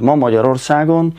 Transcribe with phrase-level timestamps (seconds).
[0.00, 1.12] Ma Magyarországon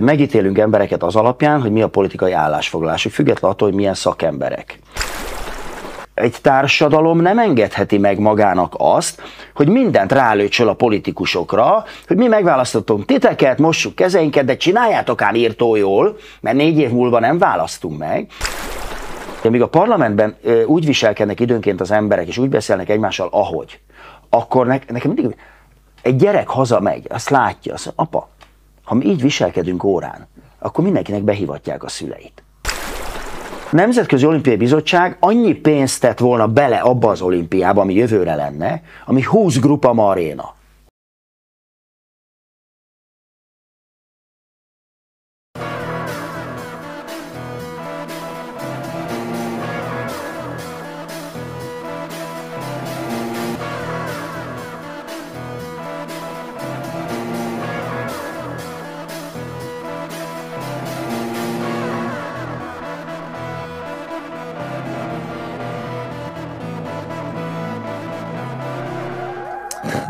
[0.00, 4.78] megítélünk embereket az alapján, hogy mi a politikai állásfoglalásuk, függetlenül attól, hogy milyen szakemberek.
[6.14, 9.22] Egy társadalom nem engedheti meg magának azt,
[9.54, 15.76] hogy mindent rálőcsöl a politikusokra, hogy mi megválasztottunk titeket, mossuk kezeinket, de csináljátok ám írtó
[15.76, 18.26] jól, mert négy év múlva nem választunk meg.
[19.46, 20.36] Amíg a parlamentben
[20.66, 23.80] úgy viselkednek időnként az emberek, és úgy beszélnek egymással, ahogy,
[24.28, 25.36] akkor nekem mindig
[26.02, 28.28] egy gyerek hazamegy, azt látja, azt mondja, apa,
[28.84, 30.28] ha mi így viselkedünk órán,
[30.58, 32.42] akkor mindenkinek behívatják a szüleit.
[33.70, 39.22] Nemzetközi Olimpiai Bizottság annyi pénzt tett volna bele abba az olimpiába, ami jövőre lenne, ami
[39.22, 40.54] 20 Grupa Maréna.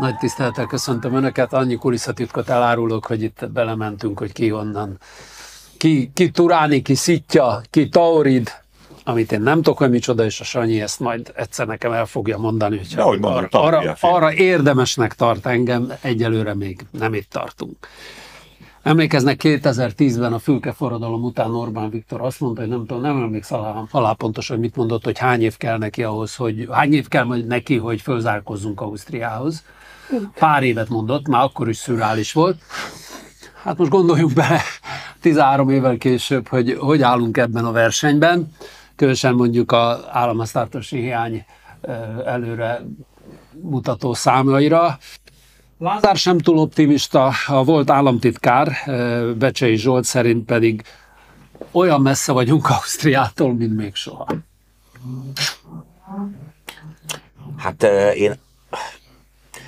[0.07, 4.99] Nagy tisztelettel köszöntöm Önöket, annyi kulisszatitkot elárulok, hogy itt belementünk, hogy ki onnan.
[5.77, 8.51] Ki, ki Turáni, ki Szitja, ki Taurid,
[9.03, 12.37] amit én nem tudok, hogy micsoda, és a Sanyi ezt majd egyszer nekem el fogja
[12.37, 17.77] mondani, hogy arra, arra, arra érdemesnek tart engem, egyelőre még nem itt tartunk.
[18.87, 23.59] Emlékeznek 2010-ben a fülke forradalom után Orbán Viktor azt mondta, hogy nem tudom, nem emlékszem
[23.59, 27.07] alá, alá pontosan, hogy mit mondott, hogy hány év kell neki ahhoz, hogy hány év
[27.07, 29.63] kell neki, hogy fölzárkozzunk Ausztriához.
[30.39, 32.57] Pár évet mondott, már akkor is szürreális volt.
[33.63, 34.61] Hát most gondoljunk bele
[35.21, 38.51] 13 évvel később, hogy hogy állunk ebben a versenyben.
[38.95, 41.45] Különösen mondjuk az államháztartási hiány
[42.25, 42.81] előre
[43.61, 44.97] mutató számlaira.
[45.79, 50.83] Lázár sem túl optimista, a volt államtitkár, ö, Becsei Zsolt szerint pedig
[51.71, 54.27] olyan messze vagyunk Ausztriától, mint még soha.
[57.57, 58.39] Hát eh, én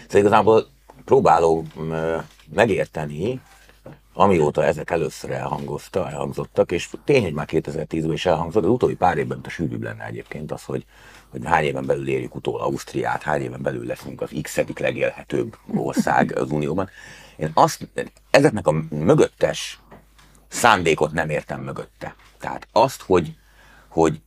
[0.07, 0.67] szóval igazából
[1.05, 3.41] próbálom eh, megérteni,
[4.13, 9.17] amióta ezek először elhangozta, elhangzottak, és tény, hogy már 2010-ben is elhangzott, az utóbbi pár
[9.17, 10.85] évben a sűrűbb lenne egyébként az, hogy,
[11.29, 16.37] hogy hány éven belül érjük utól Ausztriát, hány éven belül leszünk az x legélhetőbb ország
[16.37, 16.89] az Unióban.
[17.35, 17.87] Én azt,
[18.29, 19.79] ezeknek a mögöttes
[20.47, 22.15] szándékot nem értem mögötte.
[22.39, 23.35] Tehát azt, hogy,
[23.87, 24.21] hogy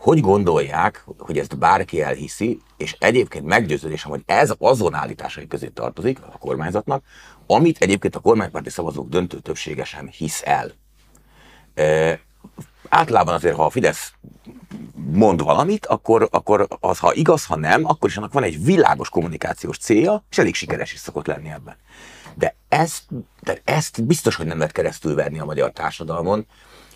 [0.00, 6.18] hogy gondolják, hogy ezt bárki elhiszi, és egyébként meggyőződésem, hogy ez azon állításai közé tartozik
[6.22, 7.04] a kormányzatnak,
[7.46, 10.72] amit egyébként a kormánypárti szavazók döntő többsége sem hisz el.
[12.88, 14.12] Általában azért, ha a Fidesz
[14.94, 19.08] mond valamit, akkor, akkor az, ha igaz, ha nem, akkor is annak van egy világos
[19.08, 21.76] kommunikációs célja, és elég sikeres is szokott lenni ebben.
[22.34, 23.02] De ezt,
[23.42, 26.46] de ezt biztos, hogy nem lehet keresztülverni a magyar társadalmon,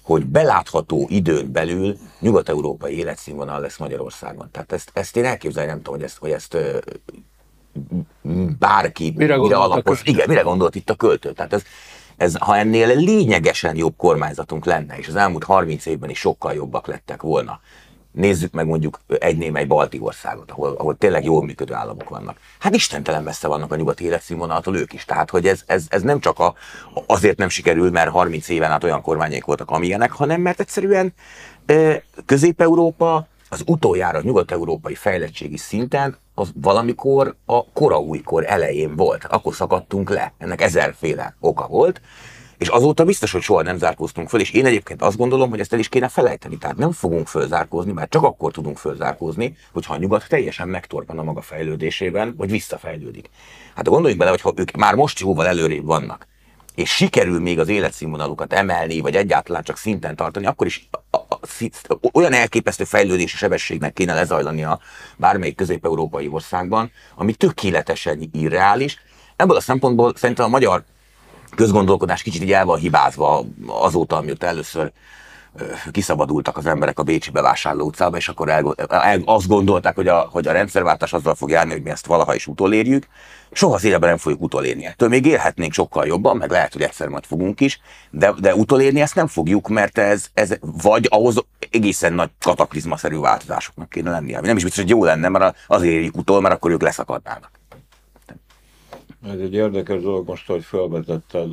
[0.02, 4.50] hogy belátható időn belül nyugat-európai életszínvonal lesz Magyarországon.
[4.50, 6.56] Tehát ezt, ezt én elképzelni nem tudom, hogy ezt, hogy ezt
[8.58, 10.00] bárki Mire a alapoz.
[10.04, 11.32] Igen, mire gondolt itt a költő?
[11.32, 11.62] Tehát ez,
[12.16, 16.86] ez, ha ennél lényegesen jobb kormányzatunk lenne, és az elmúlt 30 évben is sokkal jobbak
[16.86, 17.60] lettek volna,
[18.14, 22.38] nézzük meg mondjuk egy némely balti országot, ahol, ahol tényleg jól működő államok vannak.
[22.58, 25.04] Hát istentelen messze vannak a nyugati életszínvonaltól ők is.
[25.04, 26.54] Tehát, hogy ez, ez, ez nem csak a,
[27.06, 31.14] azért nem sikerül, mert 30 éven át olyan kormányék voltak, amilyenek, hanem mert egyszerűen
[32.26, 39.24] Közép-Európa az utoljára nyugat-európai fejlettségi szinten az valamikor a kora újkor elején volt.
[39.24, 40.32] Akkor szakadtunk le.
[40.38, 42.00] Ennek ezerféle oka volt.
[42.58, 45.72] És azóta biztos, hogy soha nem zárkóztunk föl, és én egyébként azt gondolom, hogy ezt
[45.72, 46.58] el is kéne felejteni.
[46.58, 51.22] Tehát nem fogunk fölzárkózni, mert csak akkor tudunk fölzárkózni, hogyha a nyugat teljesen megtorpan a
[51.22, 53.30] maga fejlődésében, vagy visszafejlődik.
[53.74, 56.26] Hát gondoljunk bele, hogy ha ők már most jóval előrébb vannak,
[56.74, 60.88] és sikerül még az életszínvonalukat emelni, vagy egyáltalán csak szinten tartani, akkor is
[62.12, 64.80] olyan elképesztő fejlődési sebességnek kéne lezajlania
[65.16, 68.98] bármelyik közép-európai országban, ami tökéletesen irreális.
[69.36, 70.84] Ebből a szempontból szerintem a magyar
[71.56, 74.92] közgondolkodás kicsit így el van hibázva azóta, amióta először
[75.90, 78.74] kiszabadultak az emberek a Bécsi bevásárló utcába, és akkor el,
[79.24, 82.46] azt gondolták, hogy a, hogy a rendszerváltás azzal fog járni, hogy mi ezt valaha is
[82.46, 83.06] utolérjük.
[83.52, 85.08] Soha az életben nem fogjuk utolérni ettől.
[85.08, 87.80] Még élhetnénk sokkal jobban, meg lehet, hogy egyszer majd fogunk is,
[88.10, 93.88] de, de utolérni ezt nem fogjuk, mert ez, ez vagy ahhoz egészen nagy kataklizmaszerű változásoknak
[93.88, 94.40] kéne lennie.
[94.40, 97.50] Nem is biztos, hogy jó lenne, mert azért érjük utol, mert akkor ők leszakadnának.
[99.26, 101.48] Ez egy érdekes dolog most, hogy felvetetted,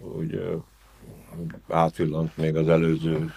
[0.00, 0.60] hogy
[1.68, 3.34] átvillant még az előző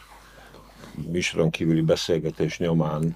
[0.95, 3.15] műsoron kívüli beszélgetés nyomán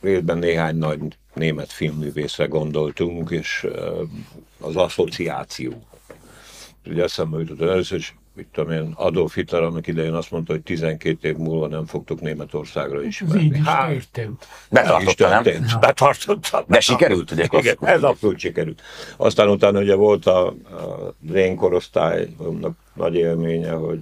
[0.00, 1.00] részben néhány nagy
[1.34, 3.66] német filmművészre gondoltunk, és
[4.60, 5.82] az asszociáció.
[6.86, 10.62] Ugye eszembe jutott először is, mit tudom én, Adolf Hitler annak idején azt mondta, hogy
[10.62, 13.42] 12 év múlva nem fogtok Németországra ismerni.
[13.42, 14.46] így is Hát, történt.
[14.70, 15.42] Betartotta, nem?
[15.42, 15.80] történt.
[15.80, 16.64] Betartotta.
[16.68, 17.46] De sikerült, ugye?
[17.50, 18.82] Igen, ez abszolút sikerült.
[19.16, 24.00] Aztán utána ugye volt a, a az én korosztályomnak nagy élménye, hogy,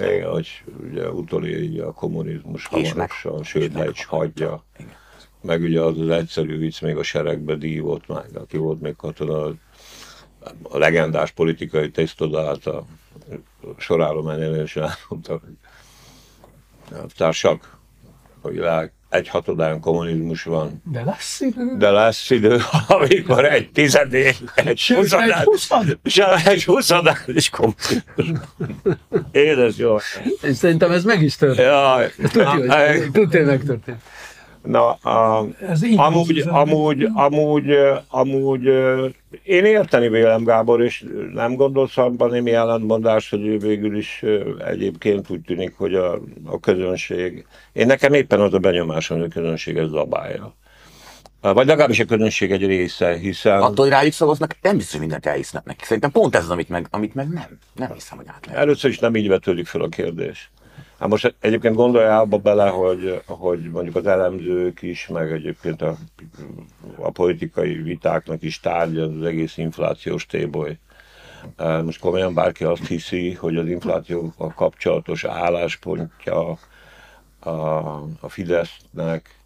[0.00, 4.64] igen, hogy ugye utolérja a kommunizmus hamarosan, sőt le is hagyja.
[5.42, 9.52] Meg ugye az az egyszerű vicc még a seregbe dívott meg, aki volt még katona,
[10.62, 12.84] a legendás politikai tesztodát a
[13.78, 15.40] sorállományon és elmondta,
[16.88, 17.78] hogy társak,
[18.40, 21.76] a világ egy hatodán kommunizmus van, De lesz idő.
[21.78, 25.44] de lesz idő, amikor egy tizedék, egy huszadán,
[26.44, 28.48] egy huszadán is kommunizmus.
[29.32, 29.96] Édes jó.
[30.42, 31.68] És szerintem ez meg is történt.
[31.68, 32.12] Jaj.
[32.32, 34.02] Tudja, hogy tudja, megtörtént.
[34.62, 37.66] Na, a, Ez így amúgy, amúgy, amúgy,
[38.08, 38.64] amúgy,
[39.42, 41.04] én érteni vélem Gábor, és
[41.34, 44.24] nem gondolsz abban némi ellentmondás, hogy ő végül is
[44.66, 46.12] egyébként úgy tűnik, hogy a,
[46.44, 50.54] a közönség, én nekem éppen az a benyomásom, hogy a közönség ez zabálja.
[51.40, 55.26] Vagy legalábbis a közönség egy része, hiszen Attól, hogy rájuk szavaznak, nem biztos, hogy mindent
[55.26, 55.84] elhisznek neki.
[55.84, 57.58] Szerintem pont ez az, amit meg, amit meg nem.
[57.74, 58.60] Nem hiszem, hogy át lehet.
[58.60, 60.50] Először is nem így vetődik fel a kérdés.
[61.00, 65.96] Hát most egyébként gondolj abba bele, hogy, hogy mondjuk az elemzők is, meg egyébként a,
[66.96, 70.78] a politikai vitáknak is tárgya az egész inflációs téboly.
[71.56, 76.58] Eh, Most komolyan bárki azt hiszi, hogy az inflációval kapcsolatos álláspontja
[77.40, 77.50] a,
[78.20, 79.38] a Fidesznek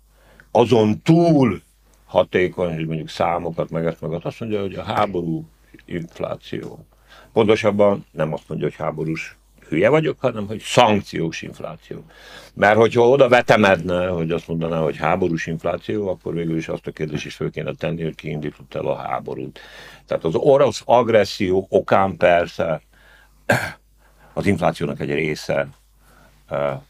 [0.51, 1.63] azon túl
[2.05, 5.45] hatékony, hogy mondjuk számokat, meg ezt, meg azt, azt mondja, hogy a háború
[5.85, 6.87] infláció.
[7.33, 9.37] Pontosabban nem azt mondja, hogy háborús
[9.75, 12.05] hülye vagyok, hanem hogy szankciós infláció.
[12.55, 16.91] Mert hogyha oda vetemedne, hogy azt mondaná, hogy háborús infláció, akkor végül is azt a
[16.91, 19.61] kérdést is föl kéne tenni, hogy ki indított el a háborút.
[20.07, 22.83] Tehát az orosz agresszió okán persze
[24.33, 25.69] az inflációnak egy része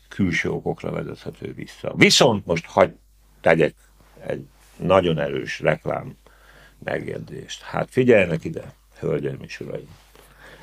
[0.08, 1.92] külső okokra vezethető vissza.
[1.96, 2.92] Viszont most hagy
[3.40, 3.74] tegyek
[4.26, 4.46] egy
[4.76, 6.16] nagyon erős reklám
[6.84, 7.62] megjegyzést.
[7.62, 9.88] Hát figyeljenek ide, hölgyeim és uraim!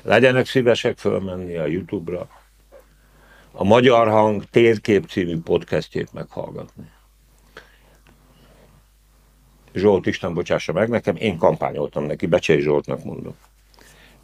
[0.02, 2.28] Legyenek szívesek fölmenni a Youtube-ra,
[3.52, 6.90] a Magyar Hang térkép című podcastjét meghallgatni.
[9.74, 13.34] Zsolt Isten bocsássa meg nekem, én kampányoltam neki, Becsei Zsoltnak mondom.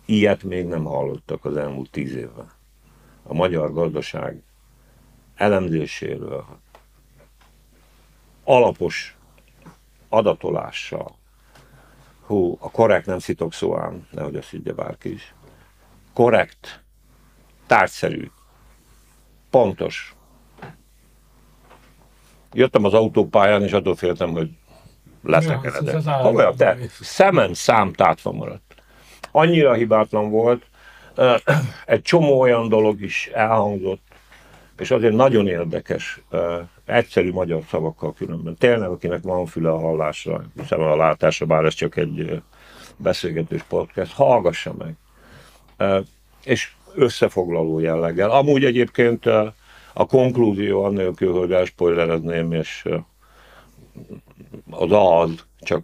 [0.04, 2.50] Ilyet még nem hallottak az elmúlt tíz évben.
[3.22, 4.42] A magyar gazdaság
[5.34, 6.44] elemzéséről,
[8.44, 9.16] alapos
[10.08, 11.16] adatolással,
[12.26, 15.34] hú, a korrekt nem szitok szó ám, nehogy azt higgye bárki is.
[16.18, 16.84] Korrekt,
[17.66, 18.30] tárgyszerű,
[19.50, 20.14] pontos.
[22.52, 24.50] Jöttem az autópályán, és attól féltem, hogy
[25.22, 25.44] az
[26.22, 26.86] Komolyan, te állandó.
[27.00, 28.74] szemen szám tátva maradt.
[29.30, 30.66] Annyira hibátlan volt,
[31.86, 34.02] egy csomó olyan dolog is elhangzott,
[34.78, 36.20] és azért nagyon érdekes,
[36.84, 38.56] egyszerű magyar szavakkal különben.
[38.56, 42.42] Tényleg, akinek van füle a hallásra, szeme a látásra, bár ez csak egy
[42.96, 44.96] beszélgetős podcast, hallgassa meg.
[46.44, 48.30] És összefoglaló jelleggel.
[48.30, 49.26] Amúgy egyébként
[49.92, 52.88] a konklúzió annélkül, hogy elspoilerezném, és
[54.70, 55.82] az az, csak,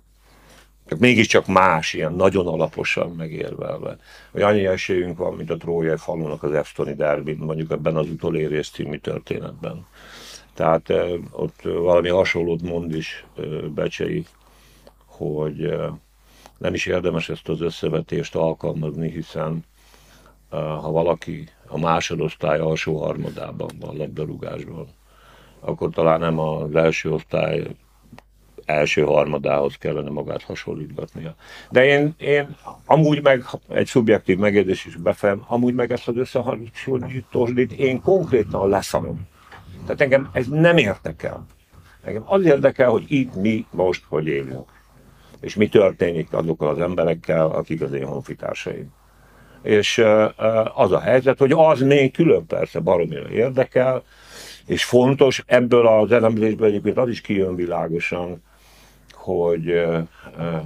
[0.87, 3.97] csak mégiscsak más, ilyen nagyon alaposan megérvelve.
[4.33, 8.71] Hogy annyi esélyünk van, mint a Trójai falunak az Eftoni derbin, mondjuk ebben az utolérés
[8.71, 9.87] című történetben.
[10.55, 13.25] Tehát eh, ott valami hasonlót mond is
[13.75, 14.27] Becsei,
[15.05, 15.75] hogy
[16.59, 19.65] nem is érdemes ezt az összevetést alkalmazni, hiszen
[20.55, 24.87] ha valaki a másodosztály alsó harmadában van labdarúgásban,
[25.61, 27.67] akkor talán nem az első osztály
[28.65, 31.35] első harmadához kellene magát hasonlítgatnia.
[31.71, 37.73] De én, én amúgy meg egy szubjektív megjegyzés is befem, amúgy meg ezt az összehasonlítósdit
[37.73, 39.29] én konkrétan leszarom.
[39.83, 41.47] Tehát engem ez nem érdekel.
[42.05, 44.69] Engem az érdekel, hogy itt mi most hogy élünk.
[45.41, 48.93] És mi történik azokkal az emberekkel, akik az én honfitársaim.
[49.65, 50.05] És
[50.75, 54.03] az a helyzet, hogy az még külön persze baromira érdekel,
[54.67, 58.43] és fontos, ebből az elemzésből egyébként az is kijön világosan,
[59.13, 59.85] hogy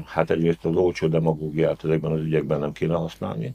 [0.06, 3.54] hát egyrészt az olcsó demagógiát ezekben az ügyekben nem kéne használni.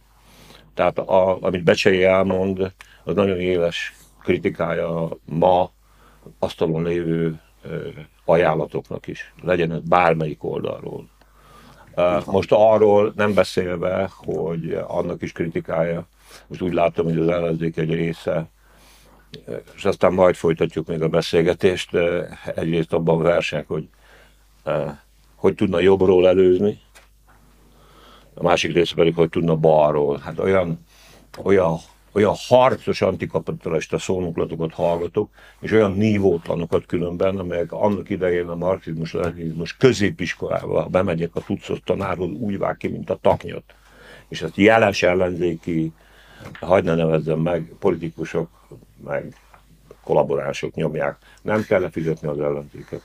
[0.74, 2.74] Tehát a, amit Becsei elmond,
[3.04, 5.72] az nagyon éles kritikája ma
[6.40, 7.40] asztalon lévő
[8.26, 11.08] ajánlatoknak is, legyen ez bármelyik oldalról.
[12.26, 16.08] Most arról nem beszélve, hogy annak is kritikája,
[16.48, 18.52] most úgy látom, hogy az ellenzék egy része
[19.76, 21.90] és aztán majd folytatjuk még a beszélgetést.
[22.56, 23.88] Egyrészt abban versek, hogy
[25.36, 26.80] hogy tudna jobbról előzni,
[28.34, 30.18] a másik része pedig, hogy tudna balról.
[30.18, 30.86] Hát olyan,
[31.44, 31.78] olyan,
[32.14, 35.30] olyan harcos antikapitalista szónoklatokat hallgatok,
[35.60, 41.80] és olyan nívótlanokat különben, amelyek annak idején a marxizmus, leninizmus középiskolába, ha bemegyek a tucos
[41.84, 43.64] tanárhoz, úgy vág ki, mint a taknyot.
[44.28, 45.92] És ezt jeles ellenzéki,
[46.60, 48.50] hagyd ne nevezzem meg, politikusok,
[49.04, 49.36] meg
[50.04, 51.18] kollaborások nyomják.
[51.42, 53.02] Nem kell lefizetni az ellenzéket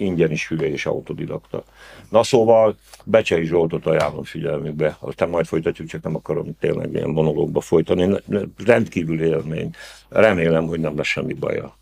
[0.00, 1.64] ingyen is hülye és autodidakta.
[2.10, 7.60] Na szóval Becsei Zsoltot ajánlom figyelmükbe, aztán majd folytatjuk, csak nem akarom tényleg ilyen monológba
[7.60, 8.16] folytani.
[8.64, 9.70] Rendkívül élmény.
[10.08, 11.78] Remélem, hogy nem lesz semmi baja.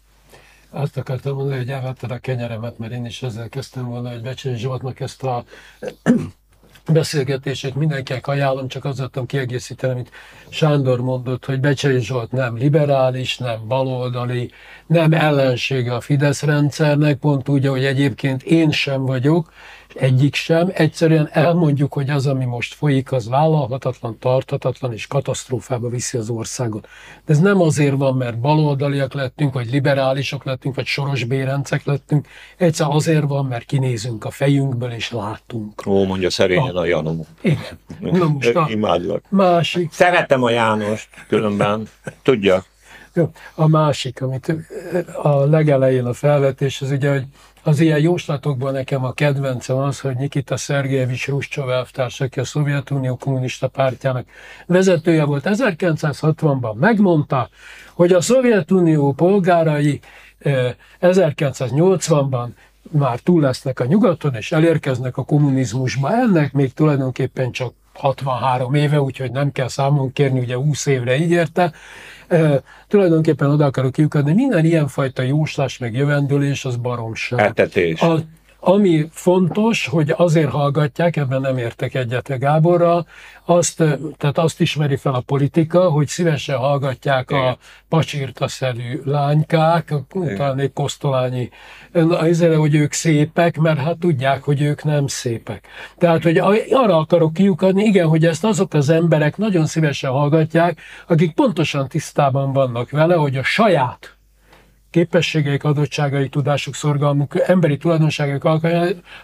[0.70, 4.56] Azt akartam mondani, hogy elvetted a kenyeremet, mert én is ezzel kezdtem volna, hogy Becsei
[4.56, 5.44] Zsoltnak ezt a
[6.92, 10.10] beszélgetését mindenkinek ajánlom, csak azt tudom kiegészíteni, amit
[10.48, 14.50] Sándor mondott, hogy Becsei Zsolt nem liberális, nem baloldali,
[14.86, 19.52] nem ellensége a Fidesz rendszernek, pont úgy, hogy egyébként én sem vagyok,
[19.94, 20.70] egyik sem.
[20.74, 26.88] Egyszerűen elmondjuk, hogy az, ami most folyik, az vállalhatatlan, tarthatatlan és katasztrófába viszi az országot.
[27.26, 32.26] De ez nem azért van, mert baloldaliak lettünk, vagy liberálisok lettünk, vagy soros bérencek lettünk.
[32.56, 35.82] Egyszer azért van, mert kinézünk a fejünkből és látunk.
[35.86, 37.26] Ó, mondja szerényen a, a Janó.
[37.40, 37.78] Igen.
[38.00, 39.24] Na most a Imádlak.
[39.28, 39.92] másik.
[39.92, 41.88] Szeretem a Jánost, különben.
[42.22, 42.64] Tudja.
[43.54, 44.54] A másik, amit
[45.22, 47.24] a legelején a felvetés, az ugye, hogy
[47.68, 53.16] az ilyen jóslatokban nekem a kedvencem az, hogy Nikita Szergejevics Ruscsov elvtárs, aki a Szovjetunió
[53.16, 54.26] kommunista pártjának
[54.66, 57.48] vezetője volt, 1960-ban megmondta,
[57.94, 60.00] hogy a Szovjetunió polgárai
[61.00, 62.48] 1980-ban
[62.90, 66.12] már túl lesznek a nyugaton, és elérkeznek a kommunizmusba.
[66.12, 71.72] Ennek még tulajdonképpen csak 63 éve, úgyhogy nem kell számon kérni, ugye 20 évre ígérte.
[72.28, 77.40] E, tulajdonképpen oda akarok kiukadni, minden ilyenfajta jóslás meg jövendőlés az baromság.
[77.40, 78.00] Etetés.
[78.00, 78.18] A,
[78.60, 83.06] ami fontos, hogy azért hallgatják, ebben nem értek egyet Gáborral,
[83.44, 83.76] azt,
[84.16, 87.42] tehát azt ismeri fel a politika, hogy szívesen hallgatják Igen.
[87.42, 87.56] a
[87.88, 89.94] pacsirtaszelű lánykák,
[90.36, 91.50] talán egy kosztolányi,
[92.08, 95.66] azért, hogy ők szépek, mert hát tudják, hogy ők nem szépek.
[95.98, 96.38] Tehát, hogy
[96.70, 102.52] arra akarok kiukadni, igen, hogy ezt azok az emberek nagyon szívesen hallgatják, akik pontosan tisztában
[102.52, 104.17] vannak vele, hogy a saját
[104.90, 108.62] képességeik, adottságai, tudásuk, szorgalmuk, emberi tulajdonságok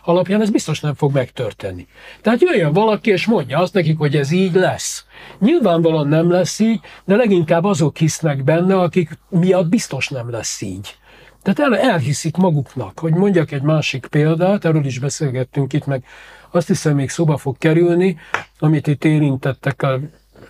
[0.05, 1.87] alapján ez biztos nem fog megtörténni.
[2.21, 5.05] Tehát jöjjön valaki és mondja azt nekik, hogy ez így lesz.
[5.39, 10.97] Nyilvánvalóan nem lesz így, de leginkább azok hisznek benne, akik miatt biztos nem lesz így.
[11.43, 16.05] Tehát el, elhiszik maguknak, hogy mondjak egy másik példát, erről is beszélgettünk itt, meg
[16.51, 18.17] azt hiszem még szoba fog kerülni,
[18.59, 19.87] amit itt érintettek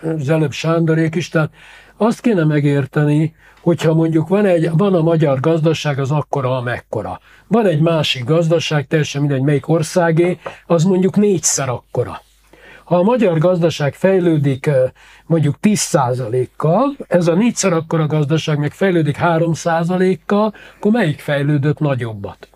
[0.01, 1.51] az előbb Sándorék is, tehát
[1.97, 7.19] azt kéne megérteni, hogyha mondjuk van, egy, van a magyar gazdaság, az akkora, amekkora.
[7.47, 12.21] Van egy másik gazdaság, teljesen mindegy melyik országé, az mondjuk négyszer akkora.
[12.83, 14.69] Ha a magyar gazdaság fejlődik
[15.25, 22.49] mondjuk 10%-kal, ez a négyszer akkora gazdaság meg fejlődik 3%-kal, akkor melyik fejlődött nagyobbat?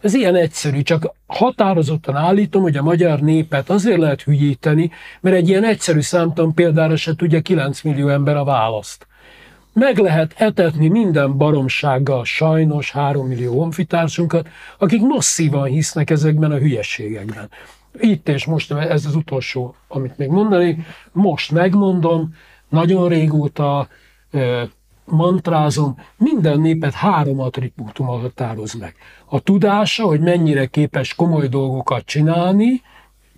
[0.00, 5.48] Ez ilyen egyszerű, csak határozottan állítom, hogy a magyar népet azért lehet hülyíteni, mert egy
[5.48, 9.06] ilyen egyszerű számtan példára se tudja 9 millió ember a választ.
[9.72, 14.48] Meg lehet etetni minden baromsággal sajnos 3 millió honfitársunkat,
[14.78, 17.50] akik masszívan hisznek ezekben a hülyeségekben.
[17.98, 22.34] Itt és most, ez az utolsó, amit még mondani, most megmondom,
[22.68, 23.88] nagyon régóta
[25.04, 28.94] mantrázom, minden népet három attribútummal határoz meg.
[29.26, 32.82] A tudása, hogy mennyire képes komoly dolgokat csinálni,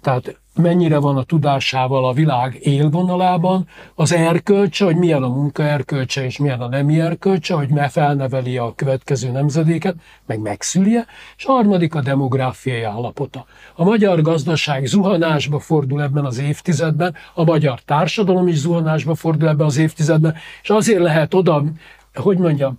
[0.00, 6.24] tehát mennyire van a tudásával a világ élvonalában, az erkölcse, hogy milyen a munka erkölcse
[6.24, 9.94] és milyen a nemi erkölcse, hogy me felneveli a következő nemzedéket,
[10.26, 11.06] meg megszülje,
[11.36, 13.46] és harmadik a demográfiai állapota.
[13.74, 19.66] A magyar gazdaság zuhanásba fordul ebben az évtizedben, a magyar társadalom is zuhanásba fordul ebben
[19.66, 21.64] az évtizedben, és azért lehet oda,
[22.14, 22.78] hogy mondjam,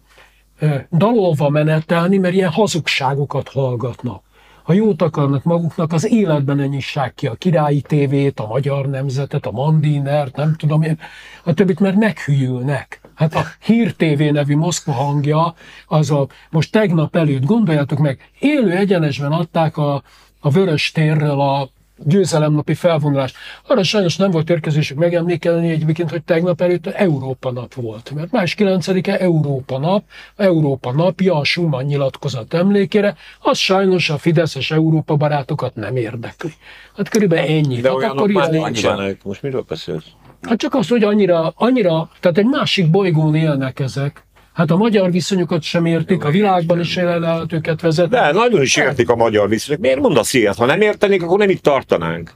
[0.92, 4.25] dalolva menetelni, mert ilyen hazugságokat hallgatnak
[4.66, 9.46] ha jót akarnak maguknak, az életben ne nyissák ki a királyi tévét, a magyar nemzetet,
[9.46, 11.00] a Mandinert, nem tudom én,
[11.44, 13.02] a többit, mert meghűlnek.
[13.16, 15.56] Hát a Hír TV nevű Moszkva hangja,
[15.88, 20.04] az a, most tegnap előtt, gondoljátok meg, élő egyenesben adták a,
[20.40, 23.34] a Vörös térről a győzelemnapi felvonulás.
[23.68, 28.12] Arra sajnos nem volt érkezésük megemlékelni egyébként, hogy tegnap előtt Európa nap volt.
[28.16, 30.04] Mert más 9-e Európa nap,
[30.36, 36.54] Európa napja a Schumann nyilatkozat emlékére, az sajnos a Fideszes Európa barátokat nem érdekli.
[36.98, 37.82] Hát körülbelül ennyi.
[37.82, 39.24] De hát olyanok már nincsenek.
[39.24, 40.06] Most miről beszélsz?
[40.42, 44.26] Hát csak az, hogy annyira, annyira, tehát egy másik bolygón élnek ezek,
[44.56, 48.16] Hát a magyar viszonyokat sem értik, a világban is lehet őket vezetni.
[48.16, 49.82] De nagyon is értik a magyar viszonyok.
[49.82, 50.56] Miért mondasz ilyet?
[50.56, 52.32] Ha nem értenék, akkor nem itt tartanánk.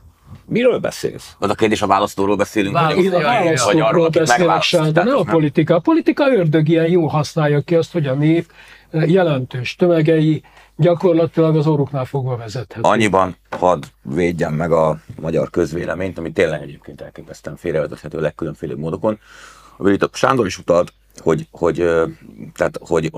[0.45, 1.35] Miről beszélsz?
[1.39, 4.61] Az a kérdés, a választóról beszélünk, vagy, Én a akik beszélek, megválasztották.
[4.61, 5.75] Sándor, nem a politika.
[5.75, 8.51] A politika ördög ilyen jól használja ki azt, hogy a nép
[8.91, 10.43] eh, jelentős tömegei
[10.75, 12.81] gyakorlatilag az orruknál fogva vezethető.
[12.81, 19.19] Annyiban hadd védjem meg a magyar közvéleményt, ami tényleg egyébként elképesztően félrevezethető legkülönfélebb módokon.
[19.77, 21.75] Amit a Sándor is utalt, hogy, hogy,
[22.53, 23.11] tehát, hogy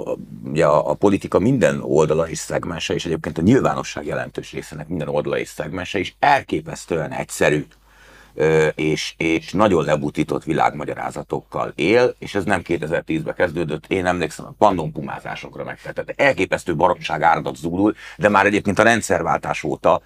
[0.44, 5.38] ugye a, politika minden oldala és szegmense, és egyébként a nyilvánosság jelentős részének minden oldala
[5.38, 7.66] és szegmense is elképesztően egyszerű
[8.76, 15.64] és, és nagyon lebutított világmagyarázatokkal él, és ez nem 2010-ben kezdődött, én emlékszem a pandompumázásokra
[15.64, 20.02] meg, tehát elképesztő baromság áradat zúdul, de már egyébként a rendszerváltás óta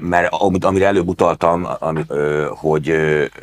[0.00, 1.68] mert amit, amire előbb utaltam,
[2.48, 2.94] hogy,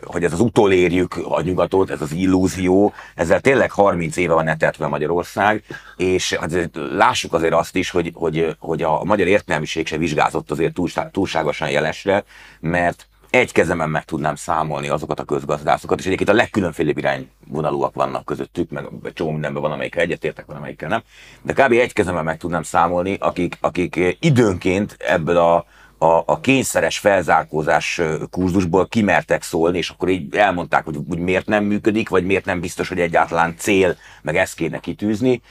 [0.03, 4.88] hogy ez az utolérjük a nyugatot, ez az illúzió, ezzel tényleg 30 éve van etetve
[4.88, 5.63] Magyarország,
[5.98, 10.74] és azért lássuk azért azt is, hogy, hogy, hogy a magyar értelmiség se vizsgázott azért
[10.74, 12.24] túlsá- túlságosan jelesre,
[12.60, 18.25] mert egy kezemen meg tudnám számolni azokat a közgazdászokat, és egyébként a legkülönfélébb irányvonalúak vannak
[18.25, 21.03] közöttük, meg csomó mindenben van, amelyikkel egyetértek, van, amelyikkel nem,
[21.41, 21.72] de kb.
[21.72, 25.65] egy kezemen meg tudnám számolni, akik, akik időnként ebből a,
[26.03, 31.63] a, a kényszeres felzárkózás kurzusból kimertek szólni, és akkor így elmondták, hogy, hogy miért nem
[31.63, 35.41] működik, vagy miért nem biztos, hogy egyáltalán cél, meg ezt kéne kitűzni.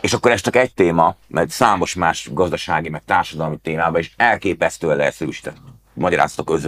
[0.00, 4.96] És akkor ez csak egy téma, mert számos más gazdasági, meg társadalmi témában is elképesztően
[4.96, 5.56] leegyszerűsített
[5.94, 6.58] magyarázatok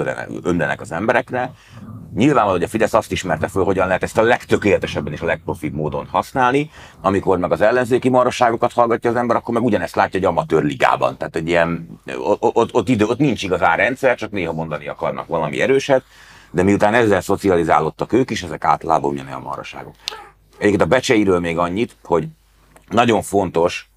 [0.43, 1.53] önlenek az emberekre.
[2.15, 5.75] Nyilvánvaló, hogy a Fidesz azt ismerte föl, hogyan lehet ezt a legtökéletesebben és a legprofibb
[5.75, 10.25] módon használni, amikor meg az ellenzéki marosságokat hallgatja az ember, akkor meg ugyanezt látja egy
[10.25, 11.17] amatőr ligában.
[11.17, 12.01] Tehát egy ilyen,
[12.39, 16.03] ott, ott, idő, ott nincs igazán rendszer, csak néha mondani akarnak valami erőset,
[16.51, 19.95] de miután ezzel szocializálódtak ők is, ezek általában ugyanolyan marosságok.
[20.59, 22.27] Egyébként a becseiről még annyit, hogy
[22.89, 23.89] nagyon fontos,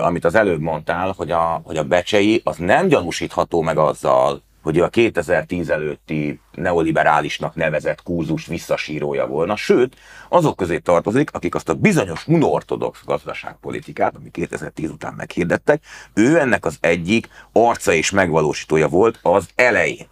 [0.00, 4.78] amit az előbb mondtál, hogy a, hogy a becsei az nem gyanúsítható meg azzal, hogy
[4.78, 9.96] a 2010 előtti neoliberálisnak nevezett kurzus visszasírója volna, sőt,
[10.28, 15.82] azok közé tartozik, akik azt a bizonyos unortodox gazdaságpolitikát, ami 2010 után meghirdettek,
[16.14, 20.06] ő ennek az egyik arca és megvalósítója volt az elején.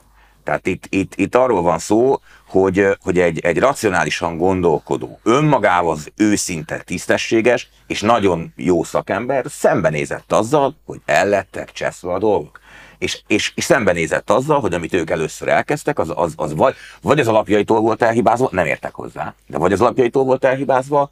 [0.49, 6.13] Tehát itt, itt, itt arról van szó, hogy, hogy egy, egy racionálisan gondolkodó, önmagával az
[6.17, 12.61] őszinte, tisztességes és nagyon jó szakember szembenézett azzal, hogy ellettek cseszve a dolgok.
[12.99, 17.21] És, és, és szembenézett azzal, hogy amit ők először elkezdtek, az, az, az vagy, vagy
[17.21, 21.11] az alapjaitól volt elhibázva, nem értek hozzá, de vagy az alapjaitól volt elhibázva,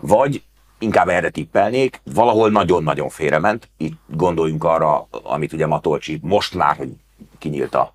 [0.00, 0.42] vagy
[0.78, 3.68] inkább erre tippelnék, valahol nagyon-nagyon félrement.
[3.76, 6.88] Itt gondoljunk arra, amit ugye Matolcsi most már, hogy
[7.38, 7.92] kinyílt a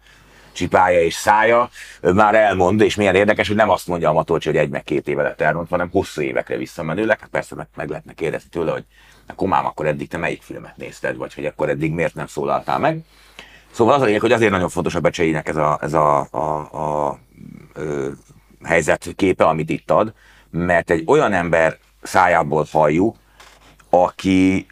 [0.60, 1.70] csipája és szája,
[2.02, 5.08] már elmond, és milyen érdekes, hogy nem azt mondja a Matolcsi, hogy egy meg két
[5.08, 7.20] éve lett elrontva, hanem hosszú évekre visszamenőleg.
[7.20, 8.86] Hát persze meg, meg lehetne kérdezni tőle, hogy
[9.36, 13.00] komám, akkor eddig te melyik filmet nézted, vagy hogy akkor eddig miért nem szólaltál meg.
[13.72, 16.48] Szóval az a lényeg, hogy azért nagyon fontos a becseinek ez a, ez a, a,
[17.08, 17.20] a
[17.74, 18.10] ö,
[18.64, 20.14] helyzetképe, amit itt ad,
[20.52, 23.16] mert egy olyan ember szájából halljuk,
[23.90, 24.68] aki,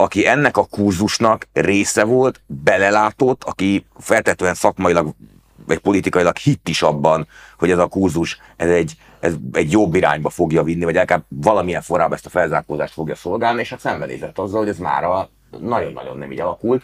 [0.00, 5.14] aki ennek a kurzusnak része volt, belelátott, aki feltetően szakmailag
[5.66, 7.26] vagy politikailag hitt is abban,
[7.58, 11.82] hogy ez a kurzus ez egy, ez egy jobb irányba fogja vinni, vagy legalább valamilyen
[11.82, 15.28] formában ezt a felzárkózást fogja szolgálni, és hát szembenézett azzal, hogy ez már
[15.60, 16.82] nagyon-nagyon nem így alakult.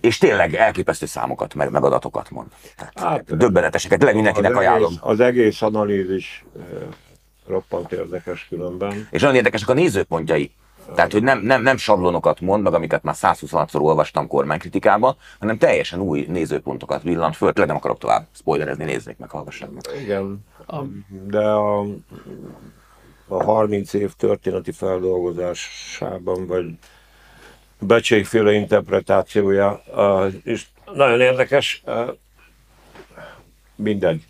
[0.00, 2.46] És tényleg elképesztő számokat, meg, meg adatokat mond.
[2.76, 4.84] Tehát Hát, döbbeneteseket, tényleg mindenkinek az ajánlom.
[4.84, 6.44] Egész, az egész analízis
[7.46, 9.08] roppant érdekes különben.
[9.10, 10.52] És nagyon érdekesek a nézőpontjai.
[10.94, 16.00] Tehát, hogy nem, nem, nem sablonokat mond, meg amiket már 126-szor olvastam kormánykritikában, hanem teljesen
[16.00, 17.48] új nézőpontokat villant föl.
[17.52, 20.00] Tényleg nem akarok tovább spoilerezni, nézzék meg, hallgassák meg.
[20.02, 20.44] Igen,
[21.08, 21.80] de a,
[23.28, 26.66] a 30 év történeti feldolgozásában, vagy
[27.78, 32.00] becsékféle interpretációja, a- és nagyon érdekes, a,
[33.74, 34.26] mindegy,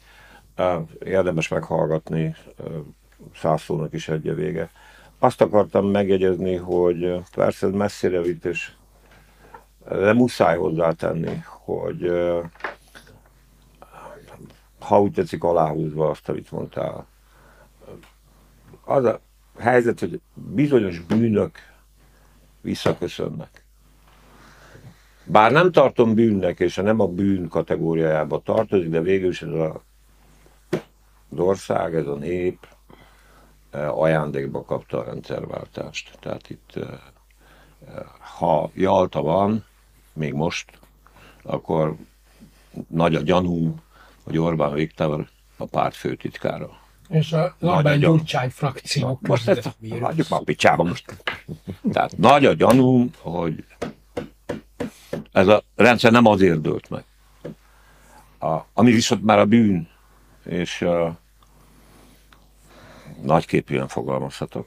[0.57, 2.37] a, érdemes meghallgatni,
[3.40, 4.71] száz szónak is egy vége.
[5.19, 8.73] Azt akartam megjegyezni, hogy persze ez messzire vitt, és
[9.89, 12.11] de muszáj hozzátenni, hogy
[14.79, 17.07] ha úgy tetszik, aláhúzva azt, amit mondtál.
[18.85, 19.21] Az a
[19.59, 21.59] helyzet, hogy bizonyos bűnök
[22.61, 23.65] visszaköszönnek.
[25.25, 29.83] Bár nem tartom bűnnek, és nem a bűn kategóriájába tartozik, de végül is ez a,
[31.31, 32.67] az ország, ez a nép
[33.77, 36.19] ajándékba kapta a rendszerváltást.
[36.21, 36.83] Tehát itt, eh,
[37.89, 38.05] eh,
[38.39, 39.65] ha Jalta van,
[40.12, 40.79] még most,
[41.43, 41.97] akkor
[42.89, 43.75] nagy a gyanú,
[44.25, 46.71] hogy Orbán Viktor a párt főtitkára.
[47.09, 51.25] És a Lambert a Gyurcsány frakció Most ezt hagyjuk már a picsába most.
[51.93, 53.65] Tehát nagy a gyanúm, hogy
[55.33, 57.05] ez a rendszer nem azért dőlt meg.
[58.39, 59.89] A, ami viszont már a bűn,
[60.45, 61.09] és uh,
[63.23, 64.67] nagyképűen fogalmazhatok,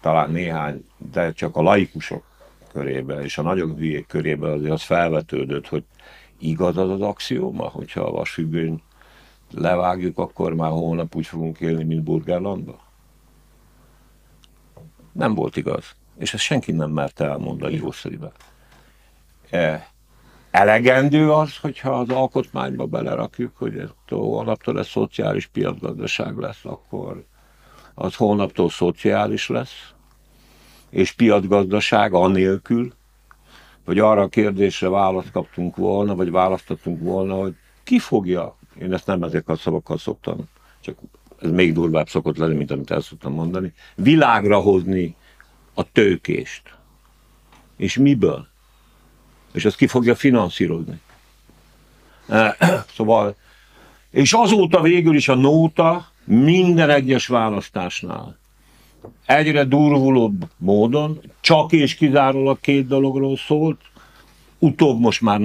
[0.00, 2.24] talán néhány, de csak a laikusok
[2.72, 5.84] körében és a nagyon hülyék körében azért az felvetődött, hogy
[6.38, 8.82] igaz az az axióma, hogyha a vasfüggöny
[9.50, 12.78] levágjuk, akkor már holnap úgy fogunk élni, mint Burgerlandban?
[15.12, 15.94] Nem volt igaz.
[16.18, 18.32] És ezt senki nem merte elmondani jószeriben.
[19.50, 19.88] E,
[20.50, 27.24] elegendő az, hogyha az alkotmányba belerakjuk, hogy ez holnaptól ez szociális piacgazdaság lesz, akkor
[27.94, 29.92] az holnaptól szociális lesz,
[30.90, 32.92] és piacgazdaság anélkül,
[33.84, 39.06] hogy arra a kérdésre választ kaptunk volna, vagy választottunk volna, hogy ki fogja, én ezt
[39.06, 40.38] nem ezek a szavakkal szoktam,
[40.80, 40.98] csak
[41.40, 45.16] ez még durvább szokott lenni, mint amit el szoktam mondani, világra hozni
[45.74, 46.62] a tőkést.
[47.76, 48.46] És miből?
[49.52, 51.00] És ezt ki fogja finanszírozni.
[52.96, 53.36] Szóval,
[54.10, 58.38] és azóta végül is a nóta minden egyes választásnál.
[59.26, 63.80] Egyre durvulóbb módon, csak és kizárólag két dologról szólt,
[64.58, 65.40] utóbb most már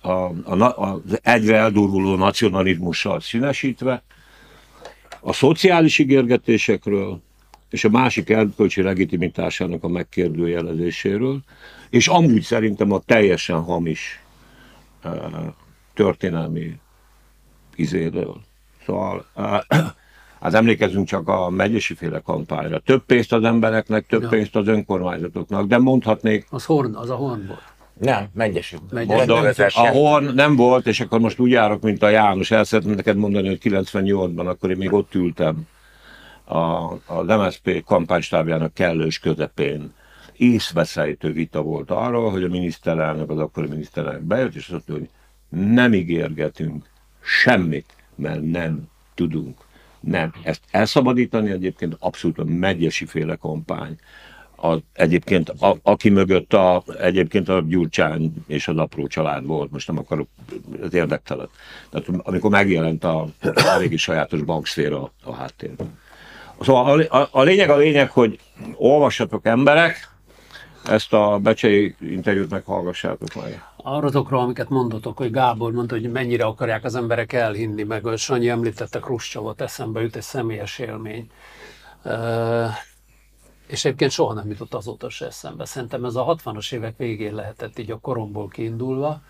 [0.00, 4.02] a, a, az egyre eldurvuló nacionalizmussal színesítve,
[5.20, 7.20] a szociális ígérgetésekről,
[7.70, 11.40] és a másik erkölcsi legitimitásának a megkérdőjelezéséről,
[11.90, 14.22] és amúgy szerintem a teljesen hamis
[15.94, 16.72] történelmi
[17.76, 18.40] izéről.
[18.86, 19.26] Szóval
[20.40, 22.78] Hát emlékezünk csak a megyesi féle kampányra.
[22.78, 24.28] Több pénzt az embereknek, több Ja.
[24.28, 27.62] pénzt az önkormányzatoknak, de mondhatnék, Az Horn, az a Horn volt.
[27.98, 28.76] Nem, megyesi.
[28.90, 29.26] Megyesi.
[29.26, 32.50] Mondom, a Horn nem volt, és akkor most úgy járok, mint a János.
[32.50, 35.66] El szeretném neked mondani, hogy 98-ban, akkor én még ott ültem
[36.44, 39.92] a, az MSZP kampánystábjának kellős közepén.
[40.36, 45.08] Észveszejtő vita volt arról, hogy a miniszterelnök, az akkori miniszterelnök bejött, és azt mondta, hogy
[45.60, 46.84] nem ígérgetünk
[47.20, 48.82] semmit, mert nem
[49.14, 49.58] tudunk.
[50.00, 50.32] Nem.
[50.42, 53.98] Ezt elszabadítani egyébként abszolút a megyesi féle kampány.
[54.62, 59.86] A, egyébként, a, aki mögött a, egyébként a Gyurcsány és az apró család volt, most
[59.86, 60.28] nem akarok,
[60.82, 61.48] ez érdektelen.
[61.90, 65.98] Tehát amikor megjelent a, a régi sajátos bankszféra a háttérben.
[66.60, 68.38] Szóval a, a, a lényeg a lényeg, hogy
[68.74, 70.10] olvassatok emberek,
[70.84, 73.62] ezt a Becsei interjút meghallgassátok meg.
[73.82, 78.48] Arratokról, amiket mondotok, hogy Gábor mondta, hogy mennyire akarják az emberek elhinni, meg hogy Sanyi
[78.48, 81.30] említette Kruscsovot, eszembe jut egy személyes élmény.
[83.66, 85.64] És egyébként soha nem jutott azóta se eszembe.
[85.64, 89.20] Szerintem ez a 60-as évek végén lehetett így a koromból kiindulva.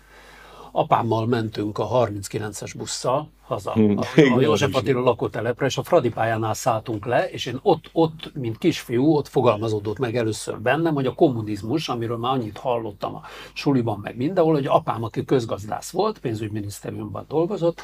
[0.71, 3.97] Apámmal mentünk a 39-es busszal haza, Hmm.
[3.97, 4.75] a, a József.
[4.75, 9.27] Attila lakótelepre, és a Fradi pályánál szálltunk le, és én ott, ott, mint kisfiú, ott
[9.27, 13.21] fogalmazódott meg először bennem, hogy a kommunizmus, amiről már annyit hallottam a
[13.53, 17.81] suliban, meg mindenhol, hogy apám, aki közgazdász volt, pénzügyminisztériumban dolgozott,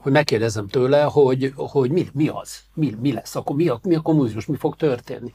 [0.00, 3.94] hogy megkérdezem tőle, hogy, hogy mi, mi az, mi, mi lesz, akkor mi a, mi
[3.94, 5.32] a kommunizmus, mi fog történni.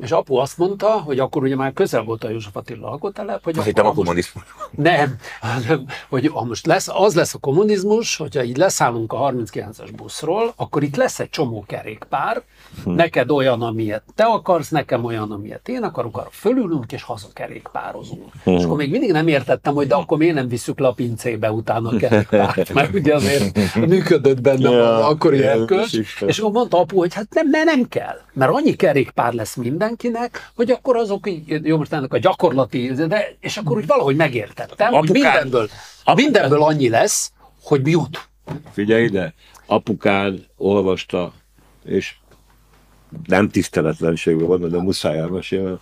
[0.00, 3.56] És apu azt mondta, hogy akkor ugye már közel volt a József Attila lakótelep, hogy
[3.58, 4.42] Azt hittem a most- kommunizmus.
[4.70, 9.88] nem, hanem, hogy ha most lesz, az lesz a kommunizmus, hogyha így leszállunk a 39-es
[9.96, 12.42] buszról, akkor itt lesz egy csomó kerékpár,
[12.84, 18.32] neked olyan, amilyet te akarsz, nekem olyan, amilyet én akarok, arra fölülünk és hazakerékpározunk.
[18.44, 21.50] És akkor még mindig nem értettem, hogy de akkor miért nem visszük le a pincébe
[21.52, 26.22] utána a kerékpárt, mert ugye azért működött benne Ja, akkori ja, erkölcs, ez is.
[26.26, 30.50] és akkor mondta apu, hogy hát nem, nem, nem kell, mert annyi kerékpár lesz mindenkinek,
[30.54, 34.94] hogy akkor azok így, jó most ennek a gyakorlati, de, és akkor úgy valahogy megértettem,
[34.94, 35.68] Apukám- mindenből,
[36.14, 38.28] mindenből annyi lesz, hogy jut.
[38.72, 39.34] Figyelj ide,
[39.66, 41.32] apukád olvasta,
[41.84, 42.14] és
[43.26, 45.76] nem tiszteletlenségben van, de muszáj elmesélni.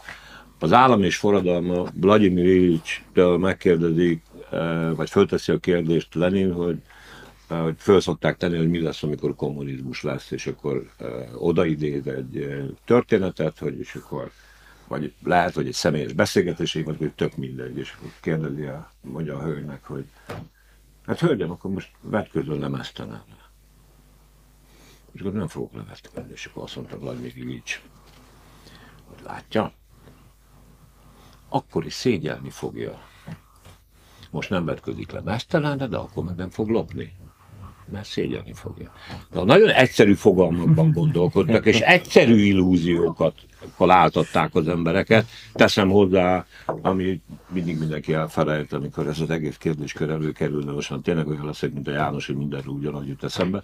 [0.58, 6.76] Az állam és forradalma Vladimir Ilyics-től megkérdezik, eh, vagy fölteszi a kérdést Lenin, hogy
[7.62, 10.90] hogy föl szokták tenni, hogy mi lesz, amikor kommunizmus lesz, és akkor
[11.34, 14.30] odaidéz egy történetet, hogy és akkor
[14.88, 19.42] vagy lehet, hogy egy személyes beszélgetésig, vagy hogy tök mindegy, és akkor kérdezi a, mondja
[19.42, 20.04] hölgynek, hogy
[21.06, 23.22] hát hölgyem, akkor most vetközön lemeztelen.
[25.12, 27.82] És akkor nem fogok levetkezni, és akkor azt mondta Vladimir Ilics,
[29.04, 29.72] hogy látja,
[31.48, 33.02] akkor is szégyelni fogja.
[34.30, 37.16] Most nem vetközik le mesztelenre, de akkor meg nem fog lopni.
[37.92, 38.92] Mert szégyelni fogja.
[39.32, 43.34] De nagyon egyszerű fogalmakban gondolkodtak, és egyszerű illúziókat
[43.78, 45.26] láttatták az embereket.
[45.52, 46.46] Teszem hozzá,
[46.82, 51.88] ami mindig mindenki elfelejt, amikor ez az egész kérdéskör előkerülne, most tényleg olyan lesz, mint
[51.88, 53.62] a János, hogy mindenről ugyanaz jut eszembe.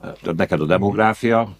[0.00, 1.56] Tehát neked a demográfia,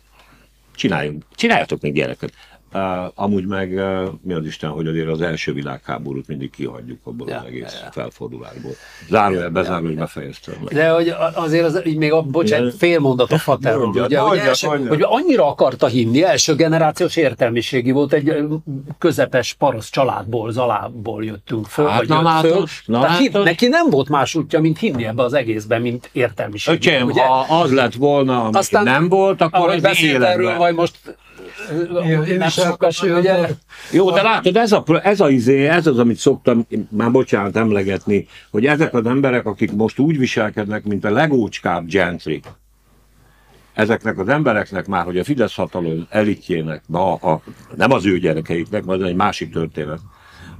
[0.74, 2.32] csináljunk, csináljatok még gyereket.
[2.74, 2.80] Uh,
[3.14, 7.38] amúgy meg uh, mi az Isten, hogy azért az első világháborút mindig kihagyjuk abból ja,
[7.38, 8.72] az egész ja, felfordulásból.
[9.08, 10.54] Zárójel, bezárul, hogy befejeztem.
[10.72, 14.38] De hogy azért az, így még a, bocsánat, fél mondat a Faterról, ugye, mondja, hogy,
[14.38, 18.44] első, hogy annyira akarta hinni, első generációs értelmiségi volt, egy
[18.98, 22.64] közepes parasz családból, Zalából jöttünk föl, hát, vagy na, jött föl.
[22.84, 26.74] Na, Tehát hit, neki nem volt más útja, mint hinni ebbe az egészben, mint értelmiség.
[26.74, 30.30] Öcsém, ha az lett volna, ami Aztán, nem volt, akkor az életben.
[30.30, 31.16] Erről, vagy most
[32.04, 32.42] én, én
[32.88, 33.48] is ugye?
[33.90, 38.26] Jó, de látod, ez, a, ez, a izé, ez az, amit szoktam már bocsánat emlegetni,
[38.50, 42.40] hogy ezek az emberek, akik most úgy viselkednek, mint a legócskább gentry,
[43.74, 47.42] ezeknek az embereknek már, hogy a Fidesz hatalom elitjének, na, a,
[47.76, 50.00] nem az ő gyerekeiknek, majd egy másik történet,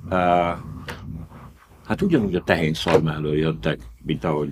[0.04, 0.10] uh,
[1.86, 4.48] hát ugyanúgy a tehén szarmáról jöttek, mint ahogy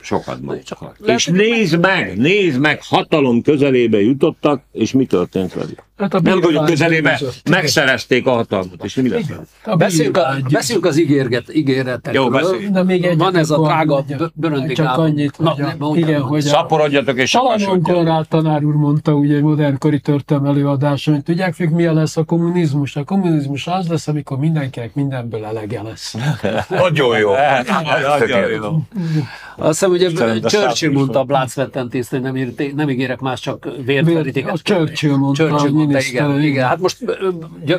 [0.00, 0.98] sokat magukat.
[1.06, 5.82] És nézd meg, nézd meg, hatalom közelébe jutottak, és mi történt velük.
[6.02, 9.30] Hát a vagyunk közelébe, megszerezték a hatalmat, és mi lesz?
[9.78, 12.22] Beszéljünk, a, beszéljünk az ígérget, ígéretekről.
[12.22, 12.72] Jó, beszéljünk.
[12.72, 17.18] De még egy Van ez a drága bőröndi Csak annyit, Na, hogy, igen, hogy Szaporodjatok
[17.18, 21.94] és Salanon Konrád tanár úr mondta ugye egy modernkori történelmi előadáson, hogy tudják, hogy milyen
[21.94, 22.96] lesz a kommunizmus.
[22.96, 26.16] A kommunizmus az lesz, amikor mindenkinek mindenből elege lesz.
[26.68, 27.32] Nagyon jó.
[28.18, 28.82] Nagyon jó.
[29.56, 34.62] Azt hiszem, ugye Churchill mondta a Blácvetten hogy nem, ígérek más, csak vérterítéket.
[34.62, 35.48] Churchill mondta,
[35.92, 37.04] mondta igen, igen, hát most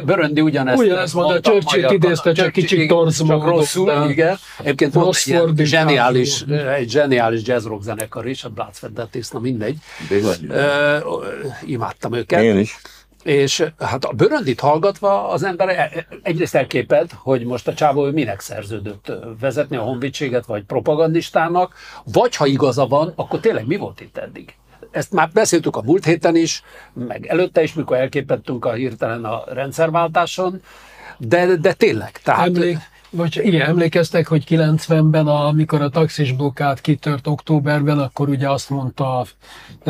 [0.05, 4.37] Böröndi ugyanezt Ugyanezt mondta, Churchill idézte, csak kicsit torz Csak rosszul, igen.
[4.59, 6.41] Egyébként volt egy zseniális,
[6.77, 9.77] egy zseniális jazz rock zenekar is, a Blácvetten na mindegy.
[11.65, 12.41] Imádtam őket.
[12.41, 12.77] Én is.
[13.23, 18.11] És hát a Böröndit hallgatva az ember e- e- egyrészt elképed, hogy most a csávó
[18.11, 21.73] minek szerződött vezetni a honvédséget, vagy propagandistának,
[22.03, 24.55] vagy ha igaza van, akkor tényleg mi volt itt eddig?
[24.93, 29.43] Ezt már beszéltük a múlt héten is, meg előtte is, mikor elképettünk a hirtelen a
[29.47, 30.61] rendszerváltáson,
[31.17, 32.11] de, de tényleg.
[32.11, 32.77] Tehát, Emlék,
[33.15, 39.19] vagy igen, emlékeztek, hogy 90-ben, amikor a taxis blokkát kitört októberben, akkor ugye azt mondta
[39.19, 39.25] a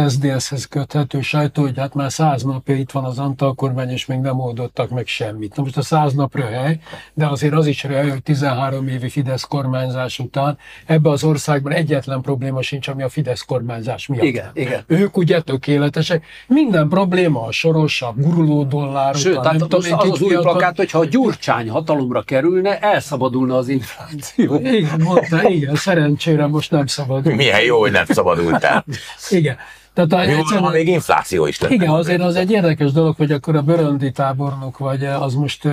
[0.07, 4.19] SZDSZ-hez köthető sajtó, hogy hát már száz napja itt van az Antal kormány, és még
[4.19, 5.55] nem oldottak meg semmit.
[5.55, 6.79] Na most a száz nap röhely,
[7.13, 12.21] de azért az is röhely, hogy 13 évi Fidesz kormányzás után ebbe az országban egyetlen
[12.21, 14.23] probléma sincs, ami a Fidesz kormányzás miatt.
[14.23, 14.83] Igen, igen.
[14.87, 16.25] Ők ugye tökéletesek.
[16.47, 19.15] Minden probléma a soros, a guruló dollár.
[19.15, 22.79] Sőt, után, tehát nem az, tudom, az, az új plakát, hogyha a Gyurcsány hatalomra kerülne,
[22.79, 24.55] elsz szabadulna az infláció.
[24.55, 27.35] Igen, mondta, igen, szerencsére most nem szabadul.
[27.35, 28.85] Milyen jó, hogy nem szabadultál.
[29.29, 29.57] igen.
[29.93, 31.73] Tehát a, Jó, egyszerűen, még infláció is lenne.
[31.73, 35.67] Igen, azért az egy érdekes dolog, hogy akkor a bőröndi tábornok vagy az most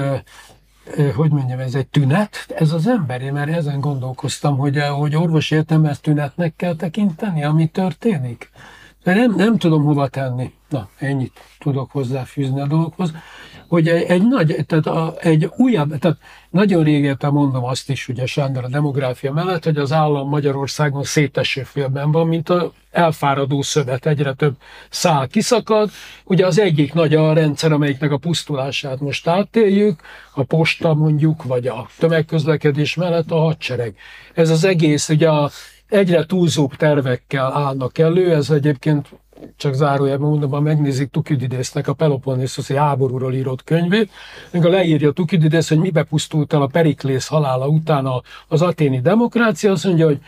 [1.16, 5.85] hogy mondjam, ez egy tünet, ez az emberi, mert ezen gondolkoztam, hogy, hogy orvos értem,
[5.85, 8.50] ezt tünetnek kell tekinteni, ami történik.
[9.02, 10.52] De nem, nem tudom hova tenni.
[10.68, 13.12] Na, ennyit tudok hozzáfűzni a dologhoz
[13.70, 16.18] hogy egy, egy nagy, tehát a, egy újabb, tehát
[16.50, 21.62] nagyon régéta mondom azt is, ugye Sándor a demográfia mellett, hogy az állam Magyarországon széteső
[21.62, 24.54] félben van, mint a elfáradó szövet, egyre több
[24.88, 25.90] szál kiszakad.
[26.24, 30.00] Ugye az egyik nagy a rendszer, amelyiknek a pusztulását most átéljük,
[30.34, 33.94] a posta mondjuk, vagy a tömegközlekedés mellett a hadsereg.
[34.34, 35.50] Ez az egész, ugye a
[35.90, 39.09] egyre túlzóbb tervekkel állnak elő, ez egyébként
[39.57, 44.11] csak zárójelben mondom, ha megnézik Tukididésznek a Peloponnészoszi háborúról írott könyvét,
[44.53, 48.09] amikor leírja Tukididész, hogy mibe pusztult el a Periklész halála után
[48.48, 50.18] az aténi demokrácia, azt mondja, hogy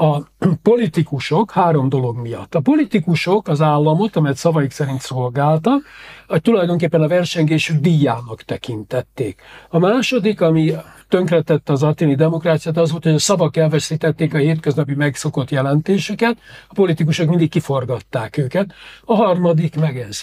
[0.00, 0.28] a
[0.62, 2.54] politikusok három dolog miatt.
[2.54, 5.82] A politikusok az államot, amelyet szavaik szerint szolgáltak,
[6.28, 9.40] tulajdonképpen a versengésük díjának tekintették.
[9.68, 10.74] A második, ami
[11.08, 16.74] tönkretette az aténi demokráciát, az volt, hogy a szavak elveszítették a hétköznapi megszokott jelentésüket, a
[16.74, 18.72] politikusok mindig kiforgatták őket.
[19.04, 20.22] A harmadik meg ez.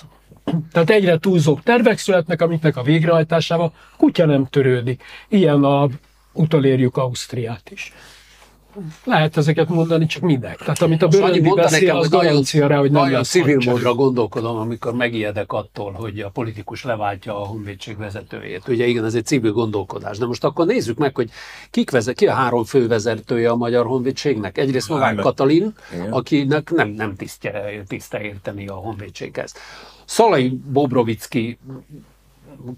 [0.72, 5.04] Tehát egyre túlzóbb tervek születnek, amiknek a végrehajtásával kutya nem törődik.
[5.30, 5.88] Ilyen a
[6.34, 7.94] utolérjük Ausztriát is
[9.04, 10.58] lehet ezeket mondani, csak minek.
[10.58, 14.58] Tehát amit a Böröndi beszél, nekem, az garancia rá, hogy nem lesz civil módra gondolkodom,
[14.58, 18.68] amikor megijedek attól, hogy a politikus leváltja a honvédség vezetőjét.
[18.68, 20.18] Ugye igen, ez egy civil gondolkodás.
[20.18, 21.30] De most akkor nézzük meg, hogy
[21.72, 24.58] kik vezet, ki a három fővezetője a magyar honvédségnek.
[24.58, 26.12] Egyrészt Novák Katalin, igen.
[26.12, 29.54] akinek nem, nem tisztje, tiszte érteni a honvédséghez.
[30.06, 31.58] Szalai Bobrovicki,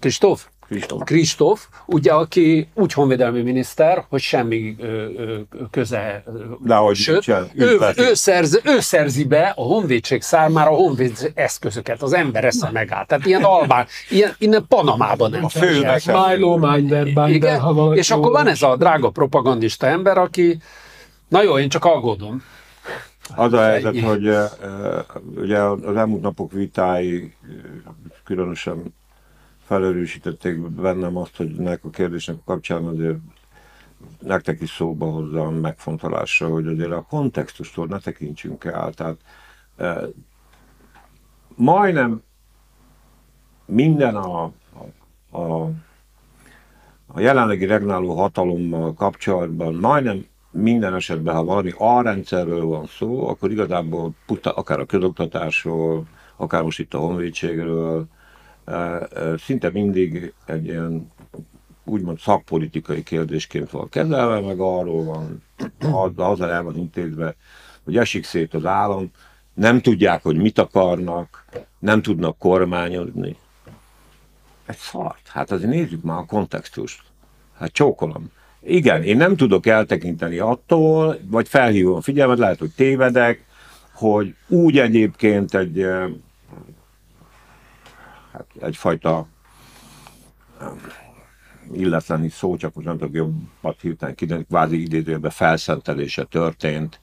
[0.00, 1.02] Kristóf, Kristóf.
[1.04, 5.38] Kristóf, ugye, aki úgy honvédelmi miniszter, hogy semmi ö, ö,
[5.70, 6.24] köze.
[6.64, 12.02] Dehogy Sőt, nincsen, ő, ő, szerzi, ő szerzi be a honvédség számára a honvéd eszközöket,
[12.02, 13.06] az ember esze megállt.
[13.06, 15.92] Tehát ilyen albán, ilyen, innen Panamában nem A fő tudják.
[15.92, 16.34] beszerző.
[16.34, 20.58] Milo Minder, Binder, Igen, ha valaki és akkor van ez a drága propagandista ember, aki,
[21.28, 22.42] na jó, én csak aggódom.
[23.36, 24.34] Az a helyzet, hogy
[25.36, 27.34] ugye az elmúlt napok vitái
[28.24, 28.94] különösen
[29.70, 33.18] felerősítették bennem azt, hogy ennek a kérdésnek a kapcsán azért
[34.20, 38.92] nektek is szóba hozzam megfontolásra, hogy azért a kontextustól ne tekintsünk el.
[38.92, 39.16] Tehát
[39.76, 39.96] eh,
[41.56, 42.22] majdnem
[43.66, 45.70] minden a, a, a,
[47.06, 54.10] a jelenlegi regnáló hatalommal kapcsolatban, majdnem minden esetben, ha valami alrendszerről van szó, akkor igazából
[54.26, 56.04] puta, akár a közoktatásról,
[56.36, 58.06] akár most itt a honvédségről,
[59.38, 61.10] szinte mindig egy ilyen
[61.84, 65.42] úgymond szakpolitikai kérdésként van kezelve, meg arról van,
[66.04, 67.34] az- azzal el van intézve,
[67.84, 69.10] hogy esik szét az állam,
[69.54, 71.44] nem tudják, hogy mit akarnak,
[71.78, 73.36] nem tudnak kormányozni.
[74.66, 75.28] Egy szart.
[75.28, 77.02] Hát azért nézzük már a kontextust.
[77.58, 78.30] Hát csókolom.
[78.62, 83.44] Igen, én nem tudok eltekinteni attól, vagy felhívom a figyelmet, lehet, hogy tévedek,
[83.92, 85.86] hogy úgy egyébként egy,
[88.40, 89.26] hát egyfajta
[90.60, 90.68] eh,
[91.72, 97.00] illetlen is szó, csak most nem tudok jobbat hirtelen kiderni, kvázi idézőjelben felszentelése történt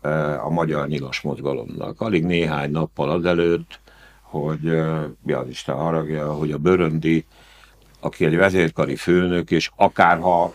[0.00, 2.00] eh, a magyar nyilas mozgalomnak.
[2.00, 3.80] Alig néhány nappal azelőtt,
[4.20, 4.82] hogy
[5.22, 7.24] mi az Isten haragja, hogy a Böröndi,
[8.00, 10.54] aki egy vezérkari főnök, és akárha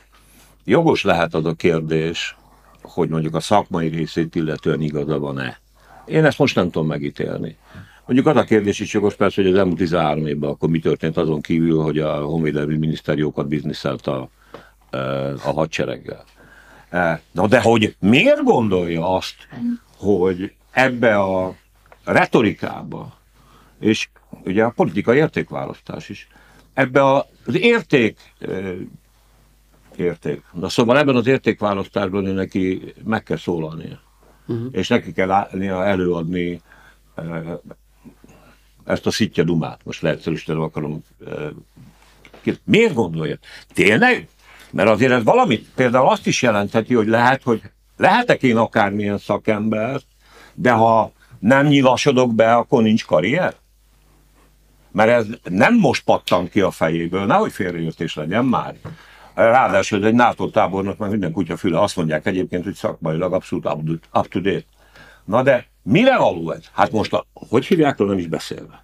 [0.65, 2.35] jogos lehet az a kérdés,
[2.81, 5.59] hogy mondjuk a szakmai részét illetően igaza van-e.
[6.05, 7.57] Én ezt most nem tudom megítélni.
[8.09, 11.17] Mondjuk az a kérdés is jogos persze, hogy az elmúlt 13 évben akkor mi történt
[11.17, 14.29] azon kívül, hogy a honvédelmi miniszter jókat bizniszelt a,
[14.89, 16.23] eh, a hadsereggel.
[16.89, 19.35] Eh, Na de hogy miért gondolja azt,
[19.97, 21.55] hogy ebbe a
[22.03, 23.13] retorikába,
[23.79, 24.09] és
[24.45, 26.27] ugye a politikai értékválasztás is,
[26.73, 28.73] ebbe az érték eh,
[29.95, 30.43] érték.
[30.53, 33.99] Na szóval ebben az értékválasztásban ő neki meg kell szólalnia.
[34.47, 34.67] Uh-huh.
[34.71, 36.61] És neki kell állnia előadni
[38.89, 39.79] ezt a szitja dumát.
[39.83, 41.03] Most leegyszerűsíteni akarom.
[42.63, 43.37] Miért gondolja?
[43.73, 44.27] Tényleg?
[44.71, 47.61] Mert azért ez valamit, például azt is jelentheti, hogy lehet, hogy
[47.97, 49.99] lehetek én akármilyen szakember,
[50.53, 53.55] de ha nem nyilasodok be, akkor nincs karrier?
[54.91, 58.75] Mert ez nem most pattan ki a fejéből, nehogy félreértés legyen már.
[59.33, 63.65] Ráadásul egy NATO tábornok, meg minden kutya füle, azt mondják egyébként, hogy szakmailag abszolút
[64.13, 64.65] up to date.
[65.25, 66.63] Na de mire való ez?
[66.71, 68.83] Hát most, a, hogy hívják, nem is beszélve.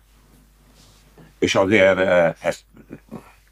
[1.40, 2.60] És azért eh, ez,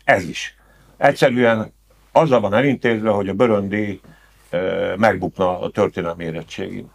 [0.03, 0.55] ez is.
[0.97, 1.73] Egyszerűen
[2.11, 4.01] azzal van elintézve, hogy a Böröndi
[4.49, 6.89] eh, megbukna a történelmi érettségén.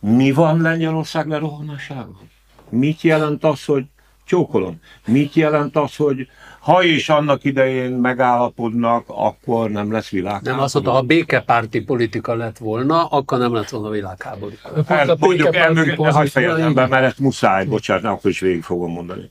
[0.00, 2.20] Mi van Lengyelország lerohanásával?
[2.68, 3.84] Mit jelent az, hogy
[4.24, 4.80] csókolom?
[5.06, 6.28] Mit jelent az, hogy
[6.60, 10.50] ha és annak idején megállapodnak, akkor nem lesz világháború?
[10.50, 14.52] Nem azt mondta, ha békepárti politika lett volna, akkor nem lett volna világháború.
[14.86, 18.92] Hát, a mondjuk elmögött, hagyj fejezem be, mert ezt muszáj, bocsánat, akkor is végig fogom
[18.92, 19.30] mondani.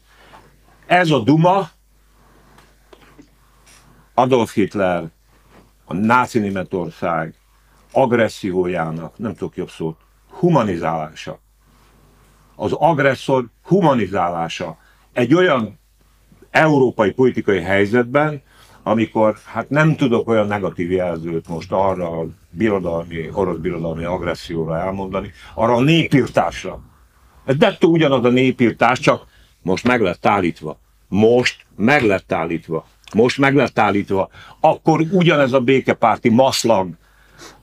[0.86, 1.70] Ez a Duma,
[4.14, 5.04] Adolf Hitler,
[5.86, 7.34] a náci Németország
[7.92, 9.98] agressziójának, nem tudok jobb szót,
[10.30, 11.40] humanizálása.
[12.56, 14.78] Az agresszor humanizálása.
[15.14, 15.80] Egy olyan
[16.52, 18.42] európai politikai helyzetben,
[18.84, 25.32] amikor hát nem tudok olyan negatív jelzőt most arra a birodalmi, orosz birodalmi agresszióra elmondani,
[25.54, 26.80] arra a népírtásra.
[27.46, 29.26] Ez ugyanaz a népírtás, csak
[29.62, 30.80] most meg lett állítva.
[31.08, 32.86] Most meg lett állítva.
[33.14, 34.30] Most meg lett állítva.
[34.60, 36.90] Akkor ugyanez a békepárti maszlag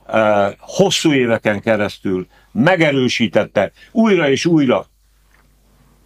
[0.06, 4.86] eh, hosszú éveken keresztül megerősítette újra és újra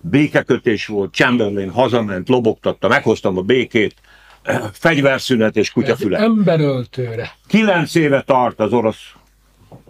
[0.03, 3.95] békekötés volt, Chamberlain hazament, lobogtatta, meghoztam a békét,
[4.43, 6.21] eh, fegyverszünet és Egy kutyafület.
[6.21, 7.33] emberöltőre.
[7.47, 9.13] Kilenc éve tart az orosz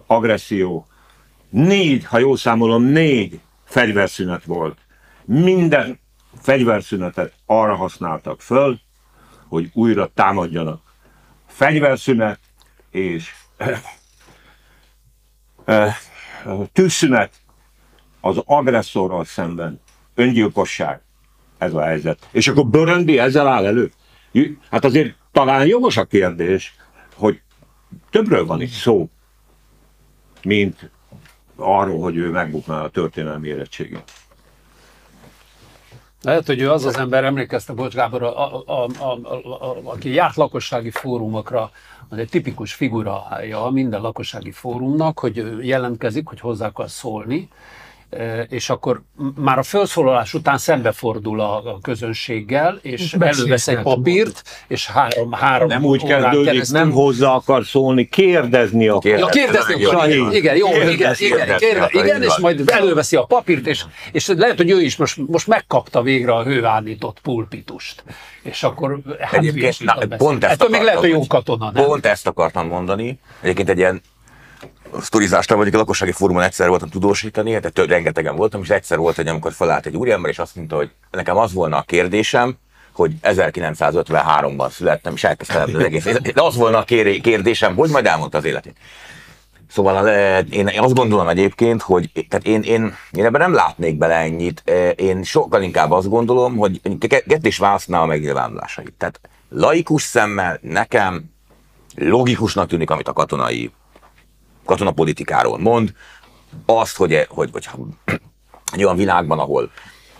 [0.07, 0.87] agresszió.
[1.49, 4.77] Négy, ha jól számolom, négy fegyverszünet volt.
[5.25, 5.99] Minden
[6.41, 8.79] fegyverszünetet arra használtak föl,
[9.47, 10.81] hogy újra támadjanak.
[11.47, 12.39] Fegyverszünet
[12.91, 13.81] és eh,
[15.65, 15.95] eh,
[16.73, 17.33] tűzszünet
[18.21, 19.81] az agresszorral szemben.
[20.15, 21.01] Öngyilkosság.
[21.57, 22.27] Ez a helyzet.
[22.31, 23.91] És akkor Böröndi ezzel áll elő.
[24.69, 26.75] Hát azért talán jogos a kérdés,
[27.15, 27.41] hogy
[28.09, 29.09] többről van itt szó,
[30.43, 30.89] mint
[31.55, 34.11] arról, hogy ő megbukná a történelmi érettségét.
[36.21, 39.33] Lehet, hogy ő az az ember, emlékezte Bocs Gábor, a, a, a, a,
[39.65, 41.71] a, aki járt lakossági fórumokra,
[42.09, 47.49] az egy tipikus figurája minden lakossági fórumnak, hogy jelentkezik, hogy hozzá akar szólni,
[48.49, 49.01] és akkor
[49.35, 55.67] már a felszólalás után szembefordul a, a közönséggel, és elővesz egy papírt, és három, három
[55.67, 59.17] Nem úgy kezdődik, nem hozzá akar szólni, kérdezni akar.
[59.17, 63.23] Ja, kérdezni akar, igen, igen, jó, igen, igen, igen, igen, igen, és majd előveszi a
[63.23, 68.03] papírt, és, és lehet, hogy ő is most, most megkapta végre a hőállított pulpitust.
[68.41, 71.85] És akkor hát Egyébként, na, pont ezt Ettől még lehet, hogy jó akartam katona, nem?
[71.85, 73.19] Pont ezt akartam mondani.
[73.41, 74.01] Egyébként egy ilyen
[75.01, 79.17] sztorizástam, vagy a lakossági fórumon egyszer voltam tudósítani, tehát több rengetegen voltam, és egyszer volt
[79.19, 82.57] egy, amikor felállt egy úriember, és azt mondta, hogy nekem az volna a kérdésem,
[82.93, 86.03] hogy 1953-ban születtem, és elkezdtem az egész.
[86.03, 88.75] De az volna a kér- kérdésem, hogy majd elmondta az életét.
[89.69, 94.15] Szóval eh, én azt gondolom egyébként, hogy tehát én, én, én ebben nem látnék bele
[94.15, 94.61] ennyit.
[94.65, 96.81] Eh, Én sokkal inkább azt gondolom, hogy
[97.27, 98.93] kettés választná a megnyilvánulásait.
[98.97, 99.19] Tehát
[99.49, 101.23] laikus szemmel nekem
[101.95, 103.71] logikusnak tűnik, amit a katonai
[104.65, 105.93] katonapolitikáról mond,
[106.65, 107.67] azt, hogy, hogy, hogy
[108.73, 109.71] egy olyan világban, ahol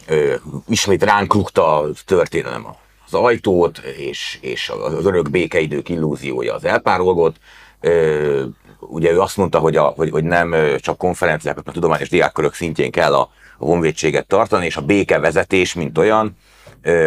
[0.07, 0.35] ö,
[0.67, 2.67] ismét ránk rúgta a történelem
[3.05, 7.35] az ajtót, és, és az örök békeidők illúziója az elpárolgott.
[7.79, 8.43] Ö,
[8.79, 12.91] ugye ő azt mondta, hogy, a, hogy, hogy nem csak konferenciákat, mert tudományos diákkörök szintjén
[12.91, 16.37] kell a, a honvédséget tartani, és a békevezetés, mint olyan,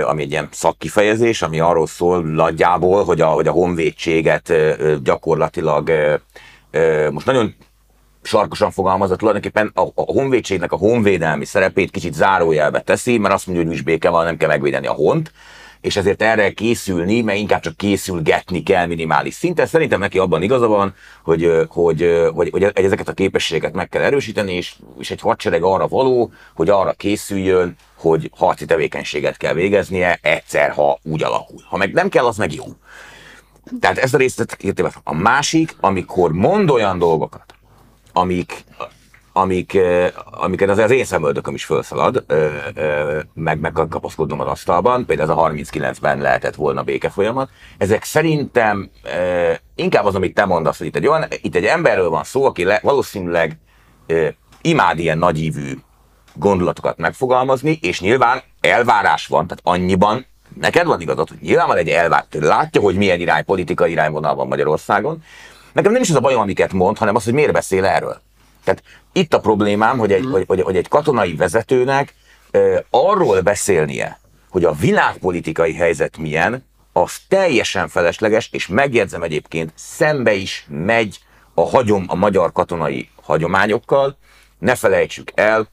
[0.05, 4.53] ami egy ilyen szakkifejezés, ami arról szól nagyjából, hogy a, hogy a honvédséget
[5.03, 5.91] gyakorlatilag
[7.11, 7.55] most nagyon
[8.23, 13.65] sarkosan fogalmazott, tulajdonképpen a, a honvédségnek a honvédelmi szerepét kicsit zárójelbe teszi, mert azt mondja,
[13.65, 15.33] hogy nincs béke van, nem kell megvédeni a hont,
[15.81, 19.67] és ezért erre készülni, mert inkább csak készülgetni kell minimális szinten.
[19.67, 24.53] Szerintem neki abban igaza van, hogy, hogy, hogy, hogy ezeket a képességeket meg kell erősíteni,
[24.53, 30.71] és, és egy hadsereg arra való, hogy arra készüljön, hogy harci tevékenységet kell végeznie egyszer,
[30.71, 31.61] ha úgy alakul.
[31.69, 32.65] Ha meg nem kell, az meg jó.
[33.81, 34.91] Tehát ezt a részt értem.
[35.05, 37.55] A másik, amikor mond olyan dolgokat,
[38.13, 38.65] amik,
[39.33, 39.79] amik,
[40.31, 42.25] amiket az, az én szemöldököm is felszalad,
[43.35, 47.51] meg meg az asztalban, például ez a 39-ben lehetett volna béke folyamat.
[47.79, 48.91] Ezek szerintem
[49.75, 52.65] inkább az, amit te mondasz, hogy itt egy, olyan, itt egy emberről van szó, aki
[52.65, 53.59] le, valószínűleg
[54.63, 55.79] imád ilyen nagyívű
[56.35, 60.27] gondolatokat megfogalmazni, és nyilván elvárás van, tehát annyiban
[60.61, 64.47] neked van igazad, hogy nyilván van egy elvárás, látja, hogy milyen irány, politikai irányvonal van
[64.47, 65.23] Magyarországon.
[65.73, 68.21] Nekem nem is az a bajom, amiket mond, hanem az, hogy miért beszél erről.
[68.65, 68.83] Tehát
[69.13, 72.15] itt a problémám, hogy egy, hogy, hogy, hogy egy katonai vezetőnek
[72.51, 74.19] ö, arról beszélnie,
[74.51, 81.19] hogy a világpolitikai helyzet milyen, az teljesen felesleges, és megjegyzem egyébként, szembe is megy
[81.55, 84.17] a hagyom a magyar katonai hagyományokkal.
[84.59, 85.69] Ne felejtsük el,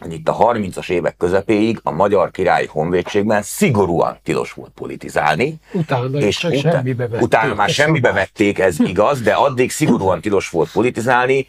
[0.00, 5.54] hogy itt a 30-as évek közepéig a Magyar Királyi Honvédségben szigorúan tilos volt politizálni.
[5.72, 7.24] Utána és csak utá- semmibe vették.
[7.24, 11.48] utána már semmibe vették, ez igaz, de addig szigorúan tilos volt politizálni.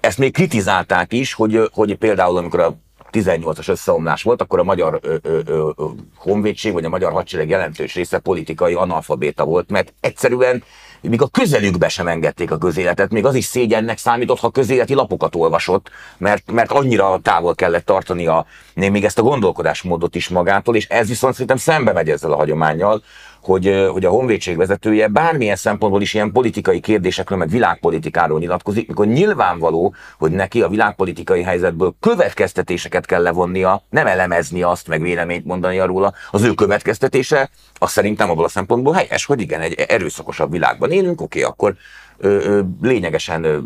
[0.00, 2.76] Ezt még kritizálták is, hogy, hogy például amikor a
[3.12, 5.70] 18-as összeomlás volt, akkor a magyar ö, ö, ö,
[6.16, 10.62] honvédség vagy a magyar hadsereg jelentős része politikai analfabéta volt, mert egyszerűen
[11.08, 15.34] még a közelükbe sem engedték a közéletet, még az is szégyennek számított, ha közéleti lapokat
[15.34, 20.86] olvasott, mert, mert annyira távol kellett tartani a, még ezt a gondolkodásmódot is magától, és
[20.88, 23.02] ez viszont szerintem szembe megy ezzel a hagyományjal,
[23.44, 29.06] hogy, hogy a honvédség vezetője bármilyen szempontból is ilyen politikai kérdésekről, meg világpolitikáról nyilatkozik, mikor
[29.06, 35.78] nyilvánvaló, hogy neki a világpolitikai helyzetből következtetéseket kell levonnia, nem elemezni azt, meg véleményt mondani
[35.78, 36.12] róla.
[36.30, 41.20] Az ő következtetése, az szerintem abból a szempontból helyes, hogy igen, egy erőszakosabb világban élünk,
[41.20, 41.74] oké, akkor
[42.16, 43.58] ö, ö, lényegesen ö,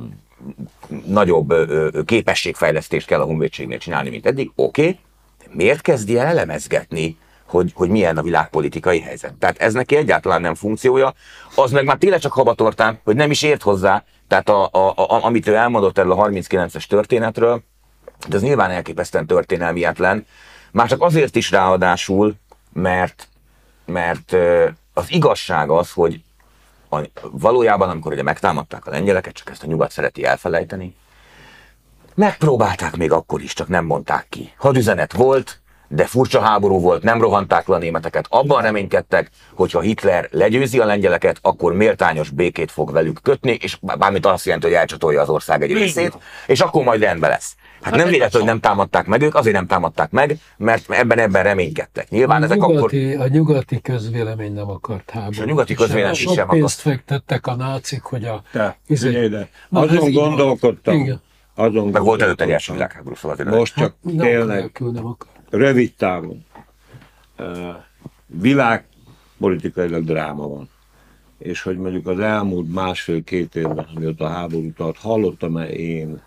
[1.07, 4.99] nagyobb ö, képességfejlesztést kell a honvédségnél csinálni, mint eddig, oké,
[5.39, 7.16] de miért kezdi el elemezgetni,
[7.49, 9.34] hogy, hogy milyen a világpolitikai helyzet.
[9.34, 11.14] Tehát ez neki egyáltalán nem funkciója,
[11.55, 15.24] az meg már tényleg csak habatortán, hogy nem is ért hozzá, tehát a, a, a,
[15.24, 17.62] amit ő elmondott erről a 39-es történetről,
[18.28, 20.26] de ez nyilván elképesztően történelmietlen,
[20.70, 22.34] már csak azért is ráadásul,
[22.72, 23.28] mert,
[23.86, 24.36] mert
[24.94, 26.20] az igazság az, hogy
[26.90, 30.96] a, valójában, amikor ugye megtámadták a lengyeleket, csak ezt a nyugat szereti elfelejteni,
[32.14, 34.53] megpróbálták még akkor is, csak nem mondták ki.
[34.57, 38.26] Hadüzenet volt, de furcsa háború volt, nem rohanták le a németeket.
[38.28, 43.78] Abban reménykedtek, hogy ha Hitler legyőzi a lengyeleket, akkor méltányos békét fog velük kötni, és
[43.99, 47.57] bármit azt jelenti, hogy elcsatolja az ország egy részét, és akkor majd rendben lesz.
[47.82, 51.43] Hát nem véletlen, hogy nem támadták meg ők, azért nem támadták meg, mert ebben ebben
[51.43, 52.09] reménykedtek.
[52.09, 52.74] Nyilván a ezek akkor...
[52.74, 55.34] nyugati, a nyugati közvélemény nem akart háborút.
[55.34, 58.43] És a nyugati közvélemény Sok sem pénzt fektettek a nácik, hogy a...
[58.53, 59.28] Te, izé-.
[59.68, 60.95] Na, Azon gondolkodtam.
[60.95, 61.20] Igen.
[61.55, 65.07] Azon Meg volt előtte egy első világháború, szóval azért Most csak Nem tényleg nélkül nem
[65.07, 65.38] akart.
[65.51, 66.44] Rövid távon.
[68.26, 70.68] világpolitikailag dráma van.
[71.38, 76.20] És hogy mondjuk az elmúlt másfél-két évben, amióta a háború tart, hallottam-e én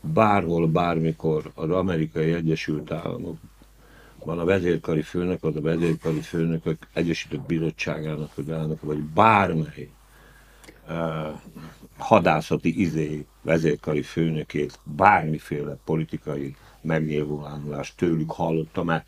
[0.00, 3.36] bárhol, bármikor az amerikai Egyesült Államok
[4.24, 9.88] van a vezérkari főnök, az a vezérkari főnökök Egyesített Bizottságának az elnök, vagy bármely
[10.88, 11.40] uh,
[11.98, 19.06] hadászati izé vezérkari főnökét, bármiféle politikai megnyilvánulást tőlük hallottam mert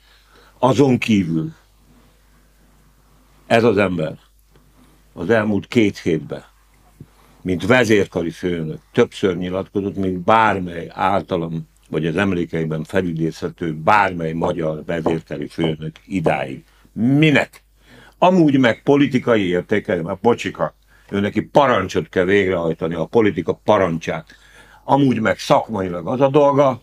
[0.59, 1.53] Azon kívül
[3.47, 4.19] ez az ember
[5.13, 6.45] az elmúlt két hétben,
[7.43, 15.47] mint vezérkari főnök, többször nyilatkozott, mint bármely általam vagy az emlékeiben felidézhető bármely magyar vezérkari
[15.47, 16.65] főnök idáig.
[16.93, 17.63] Minek?
[18.19, 20.75] Amúgy meg politikai értéke, mert bocsika,
[21.11, 24.37] ő neki parancsot kell végrehajtani, a politika parancsát.
[24.85, 26.81] Amúgy meg szakmailag az a dolga,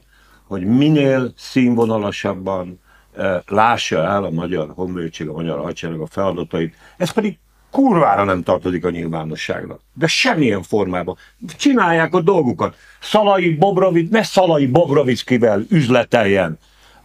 [0.50, 2.80] hogy minél színvonalasabban
[3.16, 6.76] eh, lássa el a magyar honvédség, a magyar hadsereg a feladatait.
[6.98, 7.38] Ez pedig
[7.72, 9.80] kurvára nem tartozik a nyilvánosságra.
[9.94, 11.18] De semmilyen formában.
[11.58, 12.76] Csinálják a dolgukat.
[13.00, 16.60] Szalai Bobrovic, ne Szalai Bobrovickivel üzleteljen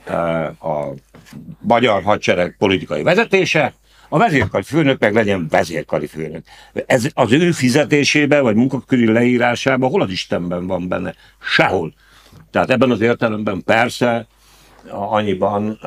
[0.05, 0.95] eh, a
[1.61, 3.75] magyar hadsereg politikai vezetése,
[4.09, 6.45] a vezérkari főnök meg legyen vezérkari főnök.
[6.87, 11.15] Ez az ő fizetésében, vagy munkaköri leírásában hol az Istenben van benne?
[11.41, 11.93] Sehol.
[12.55, 14.27] Tehát ebben az értelemben persze
[14.91, 15.79] annyiban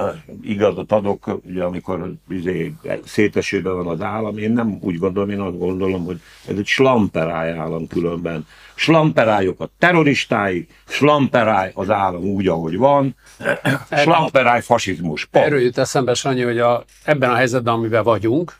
[0.41, 2.73] igazat adok, ugye amikor izé,
[3.05, 7.51] szétesőben van az állam, én nem úgy gondolom, én azt gondolom, hogy ez egy slamperáj
[7.51, 8.47] állam különben.
[8.75, 13.15] Slamperályok a terroristái, slamperáj az állam úgy, ahogy van,
[13.91, 15.25] slamperáj fasizmus.
[15.25, 15.45] Pont.
[15.45, 18.57] Erről jut eszembe, Sanyi, hogy a, ebben a helyzetben, amiben vagyunk,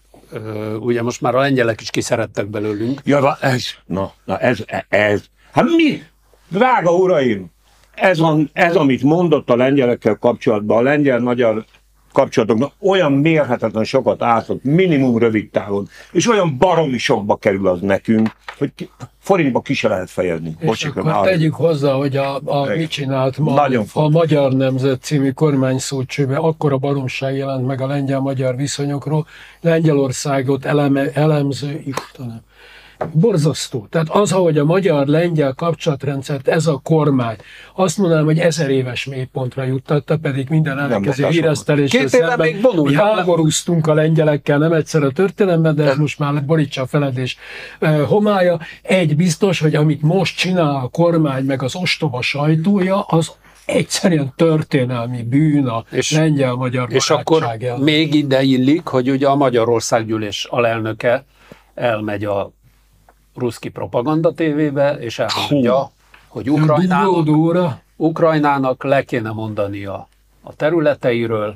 [0.80, 3.02] ugye most már a lengyelek is kiszerettek belőlünk.
[3.04, 6.04] Ja, ez, na, na ez, ez, hát mi?
[6.50, 7.56] Drága uraim,
[7.98, 11.66] ez, van, ez, amit mondott a lengyelekkel kapcsolatban, a lengyel-magyar
[12.12, 18.30] kapcsolatoknak olyan mérhetetlen sokat ártott, minimum rövid távon, és olyan baromi sokba kerül az nekünk,
[18.58, 18.72] hogy
[19.20, 20.56] forintba ki se lehet fejezni.
[20.60, 25.02] És Bocsik, akkor tegyük hozzá, hogy a, a mit csinált ma Nagyon a Magyar Nemzet
[25.02, 29.26] című kormányszócsőben akkora baromság jelent meg a lengyel-magyar viszonyokról,
[29.62, 32.42] Lengyelországot eleme, elemző, Istenem,
[33.14, 33.88] borzasztó.
[33.90, 37.36] Tehát az, ahogy a magyar-lengyel kapcsolatrendszert ez a kormány,
[37.76, 43.88] azt mondanám, hogy ezer éves mélypontra juttatta, pedig minden ellenkező híresztelésre szemben még mi háborúztunk
[43.88, 47.38] a lengyelekkel, nem egyszer a történelemben, de ez most már borítsa a feledés
[48.08, 48.60] homája.
[48.82, 53.32] Egy biztos, hogy amit most csinál a kormány, meg az ostoba sajtója, az
[53.66, 57.78] egyszerűen történelmi bűn a és, lengyel-magyar És akkor el.
[57.78, 61.26] még ide illik, hogy ugye a Magyarországgyűlés alelnöke
[61.76, 62.52] elmegy a
[63.38, 65.92] ruszki propaganda tévébe, és elmondja,
[66.28, 70.08] hogy Ukrajnának, Ukrajnának le kéne mondania
[70.44, 71.56] a területeiről,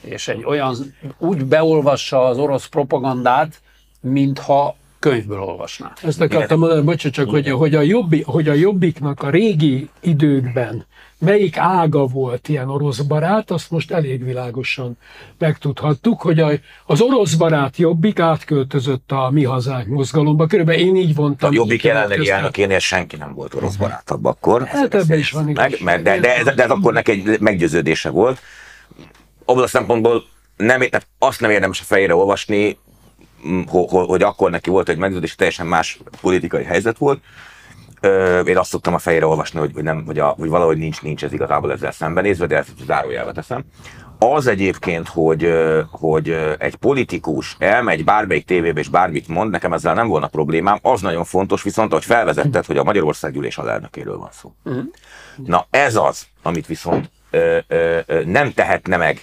[0.00, 0.76] és egy olyan,
[1.18, 3.60] úgy beolvassa az orosz propagandát,
[4.00, 5.92] mintha könyvből olvasná.
[6.02, 10.86] Ezt akartam mondani, bocsánat, csak, hogy, hogy, a jobbik, hogy a jobbiknak a régi időkben
[11.18, 14.98] melyik ága volt ilyen orosz barát, azt most elég világosan
[15.38, 16.40] megtudhattuk, hogy
[16.86, 20.46] az orosz barát jobbik átköltözött a mi hazánk mozgalomba.
[20.46, 21.50] Körülbelül én így vontam.
[21.50, 24.66] A jobbik jelenlegi elnökénél senki nem volt orosz barátabb akkor.
[24.66, 28.10] Hát ebben is van meg, meg, de, de, ez, de ez akkor neki egy meggyőződése
[28.10, 28.40] volt.
[29.44, 30.24] Abban a szempontból
[30.56, 32.78] nem, tehát azt nem érdemes a fejére olvasni,
[33.90, 37.20] hogy akkor neki volt egy meggyőződés, teljesen más politikai helyzet volt
[38.46, 41.24] én azt szoktam a fejére olvasni, hogy, hogy, nem, hogy, a, hogy valahogy nincs, nincs
[41.24, 43.64] ez igazából ezzel szembenézve, de ezt zárójelbe teszem.
[44.18, 45.52] Az egyébként, hogy,
[45.90, 51.00] hogy egy politikus elmegy bármelyik tévébe és bármit mond, nekem ezzel nem volna problémám, az
[51.00, 54.52] nagyon fontos, viszont hogy felvezetted, hogy a Magyarország gyűlés alelnökéről van szó.
[54.62, 54.78] Mhm.
[55.44, 59.20] Na ez az, amit viszont ö, ö, ö, nem tehetne meg.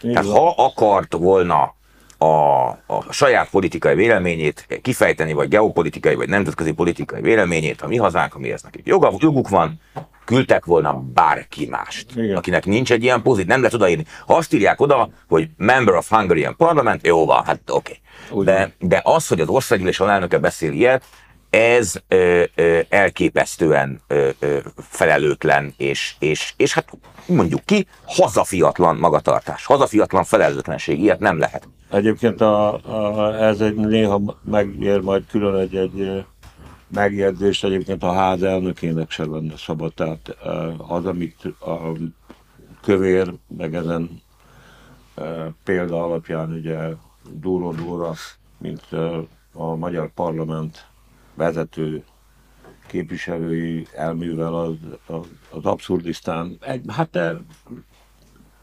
[0.00, 1.74] Tehát ha akart volna
[2.18, 8.34] a, a saját politikai véleményét kifejteni, vagy geopolitikai, vagy nemzetközi politikai véleményét, a mi hazánk,
[8.34, 9.80] amihez nekik joga, joguk van,
[10.24, 12.36] küldtek volna bárki mást, Igen.
[12.36, 14.04] akinek nincs egy ilyen pozit, nem lehet odaírni.
[14.26, 18.00] Ha azt írják oda, hogy Member of Hungarian Parliament, jó van, hát oké.
[18.30, 18.44] Okay.
[18.44, 21.04] De, de az, hogy az országgyűlés alelnöke beszél ilyet,
[21.50, 26.90] ez ö, ö, elképesztően ö, ö, felelőtlen, és, és, és hát
[27.26, 31.68] mondjuk ki, hazafiatlan magatartás, hazafiatlan felelőtlenség, ilyet nem lehet.
[31.90, 36.24] Egyébként a, a, ez egy néha megér majd külön egy, egy
[36.88, 40.36] megjegyzést, egyébként a ház elnökének se lenne szabad, tehát
[40.88, 41.76] az, amit a
[42.82, 44.22] kövér, meg ezen
[45.64, 46.78] példa alapján ugye
[47.30, 48.12] Dúró Dúra,
[48.58, 48.86] mint
[49.52, 50.87] a magyar parlament
[51.38, 52.04] vezető
[52.86, 54.74] képviselői elművel az,
[55.50, 57.18] az, abszurdisztán, egy, hát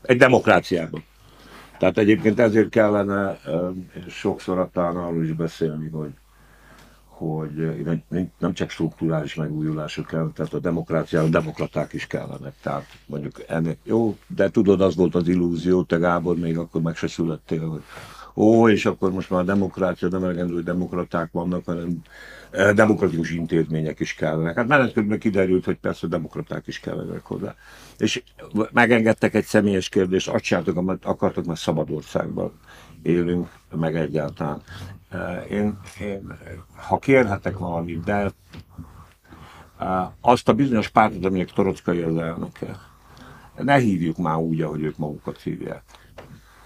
[0.01, 1.03] egy demokráciában
[1.77, 3.69] Tehát egyébként ezért kellene ö,
[4.07, 6.11] sokszor talán arról is beszélni, hogy
[7.05, 7.93] hogy ö,
[8.37, 12.53] nem- csak strukturális megújulások kell, tehát a demokráciára demokraták is kellenek.
[12.61, 16.95] Tehát mondjuk ennek, jó, de tudod, az volt az illúzió, te Gábor még akkor meg
[16.95, 17.81] se születtél, hogy
[18.35, 22.01] ó, és akkor most már a demokrácia, nem elegendő, hogy demokraták vannak, hanem
[22.51, 24.55] eh, demokratikus intézmények is kellenek.
[24.55, 27.55] Hát menet közben kiderült, hogy persze demokraták is kellenek hozzá.
[27.97, 28.23] És
[28.71, 32.51] megengedtek egy személyes kérdést, azt csináltok, amit akartok, mert szabad országban
[33.01, 34.61] élünk, meg egyáltalán.
[35.09, 36.37] Eh, Én, én
[36.75, 38.31] ha kérhetek valamit, de
[39.79, 42.79] eh, azt a bizonyos pártot, aminek Torockai az elnöke,
[43.57, 45.83] ne hívjuk már úgy, ahogy ők magukat hívják.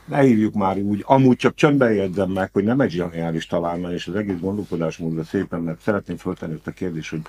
[0.09, 4.07] Ne hívjuk már úgy, amúgy csak csöndben jegyzem meg, hogy nem egy zseniális találmány, és
[4.07, 7.21] az egész gondolkodásmódra szépen, mert szeretném föltenni ezt a kérdést, hogy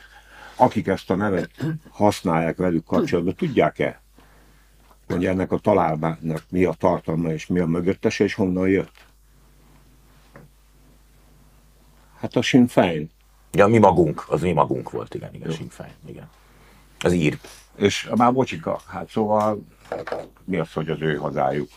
[0.57, 1.51] akik ezt a nevet
[1.89, 4.01] használják velük kapcsolatban, tudják-e,
[5.07, 9.05] hogy ennek a találmánynak mi a tartalma és mi a mögöttese, és honnan jött?
[12.19, 13.11] Hát a Sinn Féin.
[13.53, 16.29] Ja, mi magunk, az mi magunk volt, igen, igen, Sinn Féin, igen.
[17.01, 17.39] Az ír.
[17.77, 19.63] És már bocsika, hát szóval
[20.45, 21.69] mi az, hogy az ő hazájuk?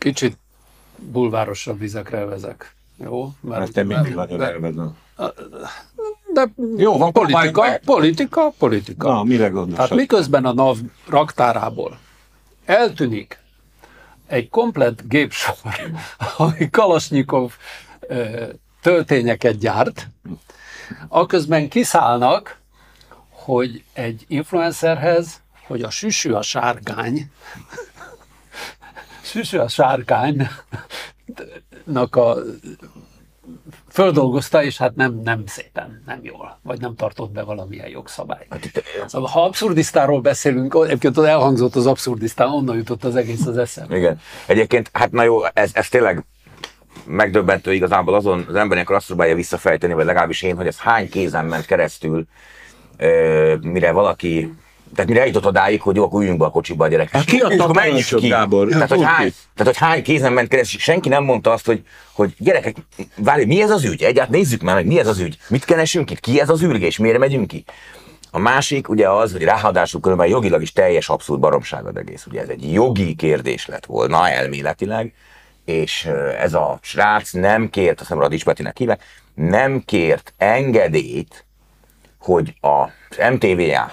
[0.00, 0.36] Kicsit
[0.96, 2.74] bulvárosabb vizekre vezek.
[2.96, 3.32] Jó?
[3.40, 4.96] Mert, Ezt én mindig nagyon elvezem.
[6.34, 7.80] de Jó, van, politika, meg.
[7.84, 9.12] politika, politika.
[9.12, 9.76] Na, mire gondolsz?
[9.76, 10.76] Tehát miközben a NAV
[11.08, 11.98] raktárából
[12.64, 13.38] eltűnik
[14.26, 15.54] egy komplett gépsor,
[16.36, 17.52] ami Kalasnyikov
[18.82, 20.08] töltényeket gyárt,
[21.08, 22.58] aközben kiszállnak,
[23.30, 27.30] hogy egy influencerhez, hogy a süsű a sárkány,
[29.30, 30.66] süsű a sárkánynak
[32.10, 32.36] a
[33.88, 38.46] földolgozta, és hát nem, nem szépen, nem jól, vagy nem tartott be valamilyen jogszabályt.
[38.50, 43.46] Hát itt, Szóval, ha abszurdisztáról beszélünk, egyébként ott elhangzott az abszurdisztán, onnan jutott az egész
[43.46, 43.96] az eszembe.
[43.96, 44.20] Igen.
[44.46, 46.24] Egyébként, hát na jó, ez, ez tényleg
[47.04, 51.08] megdöbbentő igazából azon az ember ilyenkor azt próbálja visszafejteni, vagy legalábbis én, hogy ez hány
[51.10, 52.26] kézen ment keresztül,
[53.60, 54.54] mire valaki
[54.94, 57.12] tehát mire eljutott odáig, hogy jó, akkor üljünk be a kocsiba a gyerekek.
[57.12, 58.68] Hát ki adta a tanácsot, Gábor?
[58.68, 61.82] Tehát hogy, hány, tehát, hogy hány kézen ment keresztül, senki nem mondta azt, hogy,
[62.12, 62.76] hogy gyerekek,
[63.16, 64.02] várj, mi ez az ügy?
[64.02, 65.38] Egyáltalán nézzük már meg, mi ez az ügy?
[65.48, 66.20] Mit keresünk itt?
[66.20, 66.98] Ki ez az űrgés?
[66.98, 67.64] Miért megyünk ki?
[68.30, 72.26] A másik ugye az, hogy ráadásul különben jogilag is teljes abszurd baromság az egész.
[72.26, 75.12] Ugye ez egy jogi kérdés lett volna elméletileg,
[75.64, 79.02] és ez a srác nem kért, azt hiszem Radics Petinek hívják,
[79.34, 81.44] nem kért engedélyt,
[82.18, 83.92] hogy az MTVA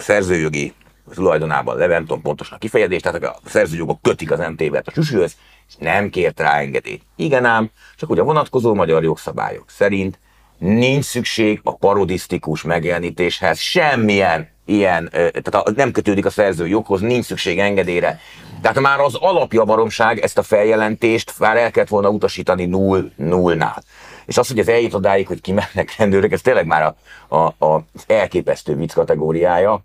[0.00, 0.74] szerzőjogi
[1.14, 5.36] tulajdonában Leventon pontosan a kifejezés, tehát a szerzőjogok kötik az MTV-t a süsűhöz,
[5.68, 7.02] és nem kért rá engedélyt.
[7.16, 10.18] Igen ám, csak ugye a vonatkozó magyar jogszabályok szerint
[10.58, 15.08] nincs szükség a parodisztikus megjelenítéshez semmilyen ilyen,
[15.42, 18.20] tehát nem kötődik a szerzőjoghoz, nincs szükség engedélyre.
[18.62, 23.82] Tehát már az alapja baromság ezt a feljelentést már el kellett volna utasítani null, nullnál.
[24.30, 26.82] És az, hogy ez eljut odáig, hogy kimennek rendőrök, ez tényleg már
[27.28, 29.80] a, a, a elképesztő vicc kategóriája.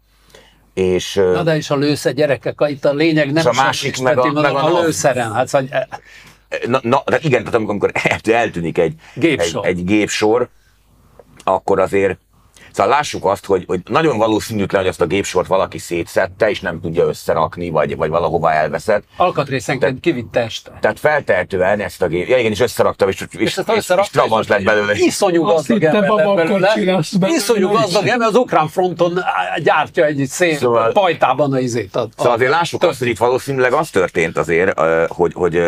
[0.74, 4.18] És, Na de is a lőszer gyerekek, itt a lényeg nem És a másik meg
[4.18, 5.34] a- meg a a lőszeren.
[5.34, 5.84] Hát, eh,
[6.68, 9.66] Na, na de igen, tehát amikor, amikor el- eltűnik egy Gépsor.
[9.66, 10.50] Egy, egy gépsor,
[11.44, 12.18] akkor azért
[12.76, 16.80] Szóval lássuk azt, hogy, hogy nagyon valószínűtlen, hogy azt a gépsort valaki szétszette, és nem
[16.82, 19.04] tudja összerakni, vagy, vagy valahova elveszett.
[19.18, 20.72] alkatrészenként kivitte este.
[20.82, 24.48] Tehát feltehetően ezt a gép, ja igen, és összeraktam, és, és, és, és, és Trabant
[24.48, 24.94] lett belőle.
[24.96, 26.60] Iszonyú gazdag ember belőle.
[26.60, 27.38] lesz belőle.
[27.38, 29.20] Iszonyú gazdag ember, az ukrán fronton
[29.64, 31.96] gyártja egy szép Szóval- pajtában a izét.
[31.96, 35.62] A, Szóval azért lássuk azt, hogy itt valószínűleg az történt azért, hogy, hogy,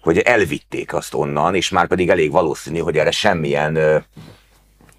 [0.00, 3.96] hogy elvitték azt onnan, és már pedig elég valószínű, hogy erre semmilyen ö,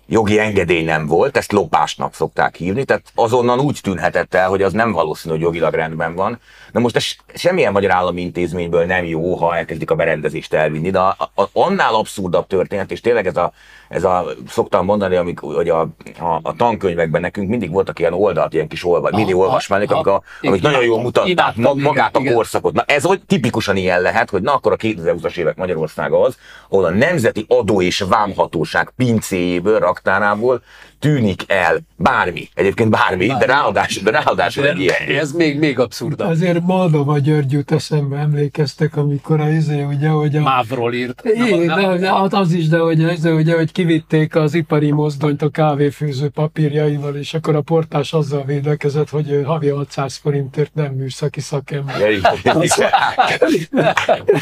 [0.09, 4.73] jogi engedély nem volt, ezt lopásnak szokták hívni, tehát azonnan úgy tűnhetett el, hogy az
[4.73, 6.39] nem valószínű, hogy jogilag rendben van.
[6.71, 10.99] Na most ez semmilyen magyar állami intézményből nem jó, ha elkezdik a berendezést elvinni, de
[10.99, 13.51] a, a, annál abszurdabb történet, és tényleg ez a,
[13.89, 15.79] ez a szoktam mondani, amik, hogy a,
[16.19, 20.21] a, a tankönyvekben nekünk mindig voltak ilyen oldalt, ilyen kis olva, mini olvasmányok, amik, a,
[20.41, 22.73] amik nagyon jól mutatták ma- magát a korszakot.
[22.73, 26.37] Na ez hogy tipikusan ilyen lehet, hogy na akkor a 2020-as évek Magyarországa az,
[26.69, 30.61] ahol a Nemzeti Adó és Vámhatóság pincéjéből, raktárából
[30.99, 35.19] tűnik el bármi, egyébként bármi, de ráadásul, de ráadásul egy ilyen.
[35.19, 36.29] Ez még, még abszurdabb.
[36.29, 40.41] Azért Moldova György jut eszembe, emlékeztek, amikor a izé, ugye, hogy a...
[40.41, 41.21] Mávról írt.
[41.23, 45.41] Igen, de, de az- az is, de hogy, az, ugye, hogy kivitték az ipari mozdonyt
[45.41, 50.93] a kávéfőző papírjaival, és akkor a portás azzal védekezett, hogy ő havi 600 forintért nem
[50.93, 51.95] műszaki szakember.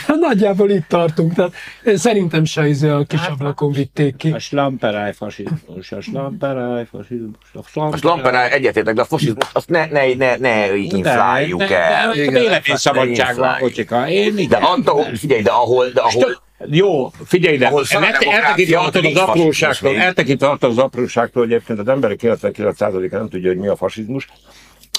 [0.19, 1.53] Nagyjából itt tartunk, tehát
[1.95, 4.31] szerintem se izé a kis ablakon vitték ki.
[4.31, 7.35] A slamperáj fasizmus, a slamperáj Slamperáj, fasizmus.
[7.53, 7.99] A A slamperáj.
[7.99, 12.11] slamperá egyetértek, de a fasizmus azt ne, ne, ne, ne infláljuk el.
[12.11, 13.59] Véleményszabadság van, infláljuk.
[13.69, 14.09] kocsika.
[14.09, 14.61] Én De igen.
[14.61, 20.69] attól, figyelj, de ahol, de ahol, Jó, figyelj szakdemokrácia, eltekintve attól az apróságtól, eltekintve attól
[20.69, 24.27] az apróságtól, hogy egyébként az emberek 99%-a nem tudja, hogy mi a fasizmus.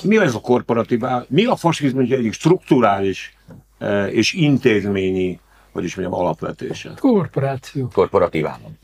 [0.02, 3.36] Mi ez a korporatív Mi a fasizmus egyik strukturális
[3.78, 5.40] eh, és intézményi,
[5.72, 6.92] hogy is mondjam, alapvetése?
[6.98, 7.88] Korporáció.
[7.92, 8.78] korporatív állam.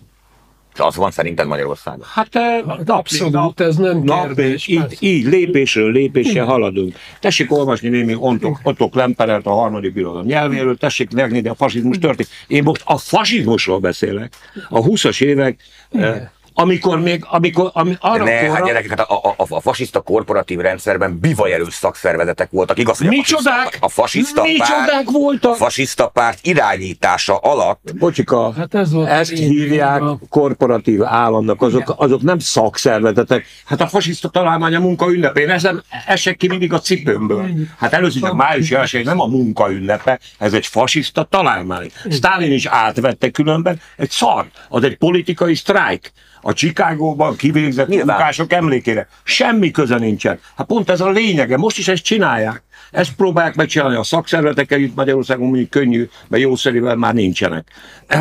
[0.75, 2.07] És az van szerinted Magyarországon?
[2.15, 4.67] Hát eh, Abszolút, ez nem nap, kérdés.
[4.67, 4.97] így, persze.
[5.01, 6.97] így lépésről lépésre haladunk.
[7.21, 11.99] Tessék olvasni némi Otto, Otto Klemperert a harmadik birodalom nyelvéről, tessék megnézni, de a fasizmus
[11.99, 12.29] történt.
[12.47, 14.35] Én most a fasizmusról beszélek,
[14.69, 15.61] a 20-as évek,
[15.91, 19.61] eh, amikor még, amikor, ami, arra Ne, hát korra- gyerekek, hát a, a, a, a
[19.61, 23.79] fasiszta korporatív rendszerben bivajerős szakszervezetek voltak, igaz, hogy a Micsodák?
[23.81, 24.43] fasiszta, a fasiszta
[24.85, 25.51] párt, voltak?
[25.53, 31.63] a fasiszta párt irányítása alatt Bocsika, Hát ez volt ezt a hívják a- korporatív államnak,
[31.63, 33.45] azok, azok nem szakszervezetek.
[33.65, 37.49] Hát a fasiszta találmány a munka ünnepén, ez nem esek ki mindig a cipőmből.
[37.79, 41.91] Hát először is a május első nem a munka ünnepe, ez egy fasiszta találmány.
[42.11, 46.13] Stalin is átvette különben, egy szar, az egy politikai sztrájk.
[46.47, 48.17] A Chicagóban kivégzett Nyilván.
[48.17, 49.09] munkások emlékére.
[49.23, 50.41] Semmi köze nincsen.
[50.57, 51.57] Hát pont ez a lényege.
[51.57, 52.63] Most is ezt csinálják.
[52.91, 57.69] Ezt próbálják megcsinálni a szakszervezetekkel, itt Magyarországon mondjuk könnyű, mert jószerivel már nincsenek.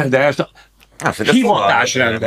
[0.10, 0.50] De ezt a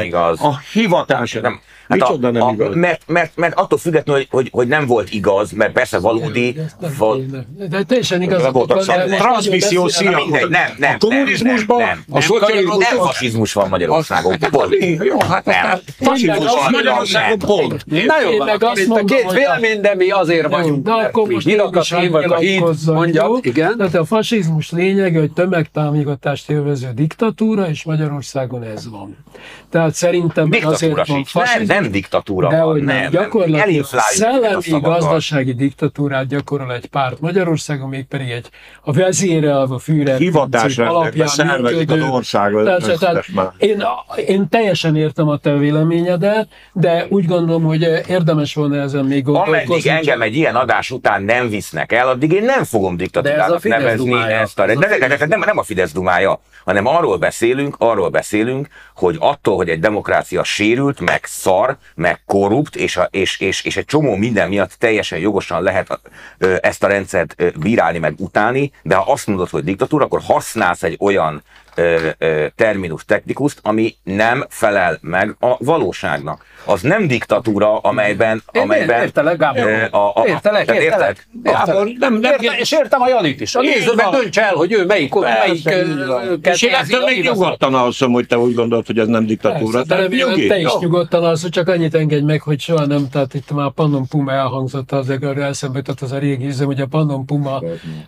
[0.05, 0.41] igaz.
[0.41, 1.61] a hivatásrendben.
[1.89, 2.75] Nem, hát Micsoda a, nem a, igaz?
[2.75, 6.95] Mert, mert, mert attól függetlenül, hogy, hogy, hogy nem volt igaz, mert persze valódi, nem
[6.99, 7.25] val.
[7.69, 10.11] De teljesen Nem igazatok voltak transmisszió szíja.
[10.25, 14.37] mindegy, nem, nem, A kommunizmusban, nem, nem, a szocializmusban- nem fasizmus van Magyarországon.
[14.51, 14.75] Pont.
[15.05, 15.79] Jó, hát Nem.
[16.01, 17.87] fasizmus van Magyarországon, pont.
[17.87, 20.85] Na jó, van, itt a két vélemény, de mi azért vagyunk.
[20.85, 23.37] de akkor mi most mégis én vagyok a híd, nyilatkozzak, mondja, jó?
[23.41, 23.77] igen.
[23.77, 29.17] Tehát a fasizmus lényege, hogy tömegtámogatást élvező diktatúra, és Magyarországon ez van.
[29.71, 31.05] Tehát szerintem azért van.
[31.07, 32.73] Nem, fasizmus, nem diktatúra de van.
[32.73, 38.49] hogy nem, gyakorlatilag Elinfláljuk szellemi gazdasági diktatúrát gyakorol egy párt Magyarországon, mégpedig egy
[38.83, 42.65] a vezérelv, a Führer Hivatásrendben alapján szervezik működő- az országot.
[42.99, 43.51] Tehát már.
[43.59, 43.83] én,
[44.27, 49.65] én teljesen értem a te véleményedet, de úgy gondolom, hogy érdemes volna ezen még gondolkozni.
[49.65, 54.11] Ameddig engem egy ilyen adás után nem visznek el, addig én nem fogom diktatúrának nevezni
[54.11, 54.37] dumája.
[54.37, 54.69] ezt a...
[54.69, 58.69] Ez a De, de, de, nem, nem a Fidesz dumája, hanem arról beszélünk, arról beszélünk,
[58.95, 63.77] hogy attól, hogy egy demokrácia sérült, meg szar, meg korrupt, és, a, és, és, és
[63.77, 66.01] egy csomó minden miatt teljesen jogosan lehet
[66.61, 70.83] ezt a rendszert ö, bírálni, meg utálni, de ha azt mondod, hogy diktatúra, akkor használsz
[70.83, 71.43] egy olyan
[71.75, 72.11] ö,
[72.57, 76.45] terminus technikust, ami nem felel meg a valóságnak.
[76.67, 78.43] Az nem diktatúra, amelyben...
[78.53, 79.67] Én amelyben értelek, Gábor.
[79.67, 81.29] ö, a, a, Értelek, értelek.
[81.43, 83.53] Gábor, nem, nem, Értem, és értem a Janit is.
[83.53, 84.21] Néző meg van.
[84.21, 88.39] döntse el, hogy ő melyik, melyik ö, És én ettől még nyugodtan alszom, hogy te
[88.39, 89.83] úgy gondolod, hogy ez nem diktatúra.
[89.83, 90.47] Persze, remélem, nyugi.
[90.47, 93.67] te is nyugodtan az, hogy csak annyit engedj meg, hogy soha nem, tehát itt már
[93.67, 97.27] a Pannon Puma elhangzott az arra eszembe jutott az a régi üzem, hogy a Pannon
[97.27, 97.63] Puma,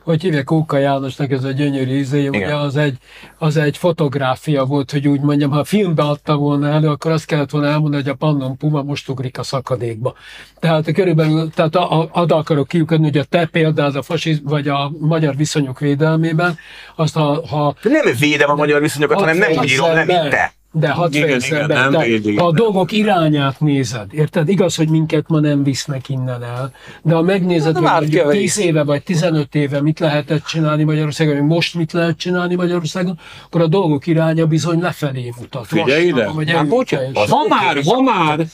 [0.05, 2.97] hogy hívják Kóka Jánosnak ez a gyönyörű izé, ugye az egy,
[3.39, 7.51] az egy fotográfia volt, hogy úgy mondjam, ha filmbe adta volna elő, akkor azt kellett
[7.51, 10.15] volna elmondani, hogy a Pannon Puma most ugrik a szakadékba.
[10.59, 14.69] Tehát körülbelül, tehát a, a, ad akarok kiukadni, hogy a te példád a fasiz, vagy
[14.69, 16.59] a magyar viszonyok védelmében,
[16.97, 20.58] azt ha, ha Nem védem a magyar viszonyokat, hanem nem úgy írom, nem itt te.
[20.79, 24.49] De hadd Igen, fejezzem igen, be, nem de ha a dolgok irányát nézed, érted?
[24.49, 26.73] Igaz, hogy minket ma nem visznek innen el,
[27.03, 28.55] de ha megnézed, Na, hogy már mondjuk kevés.
[28.55, 33.19] 10 éve vagy 15 éve mit lehetett csinálni Magyarországon, vagy most mit lehet csinálni Magyarországon,
[33.45, 35.67] akkor a dolgok iránya bizony lefelé mutat.
[35.67, 36.25] Figyelj ide.
[36.25, 37.29] Hát.
[37.29, 38.47] Ha már, ha már,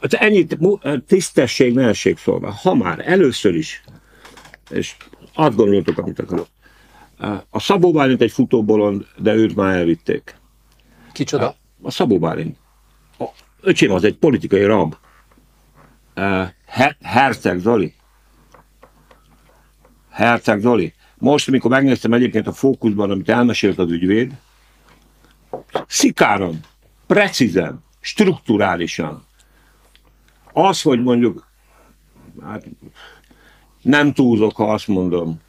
[0.00, 0.58] ennyit
[1.06, 3.82] tisztesség, melség szólva, ha már először is,
[4.70, 4.94] és
[5.34, 6.46] azt gondoltok, amit akarok,
[7.50, 10.34] a Szabó Bálint egy futóbolond, de őt már elvitték.
[11.12, 11.54] Kicsoda?
[11.82, 12.56] A Szabó Bálint.
[13.18, 13.24] A
[13.60, 14.96] öcsém az egy politikai rab.
[16.66, 17.94] Her- Herceg Zoli.
[20.10, 20.94] Herceg Zoli.
[21.18, 24.32] Most, amikor megnéztem egyébként a fókuszban, amit elmesélt az ügyvéd,
[25.86, 26.60] szikáran,
[27.06, 29.24] precízen, strukturálisan.
[30.52, 31.46] Az, hogy mondjuk,
[32.42, 32.64] hát
[33.82, 35.40] nem túlzok, ha azt mondom,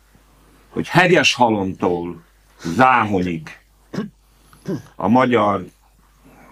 [0.69, 2.23] hogy hegyes halomtól
[2.63, 3.49] Záhonyig
[4.95, 5.65] a magyar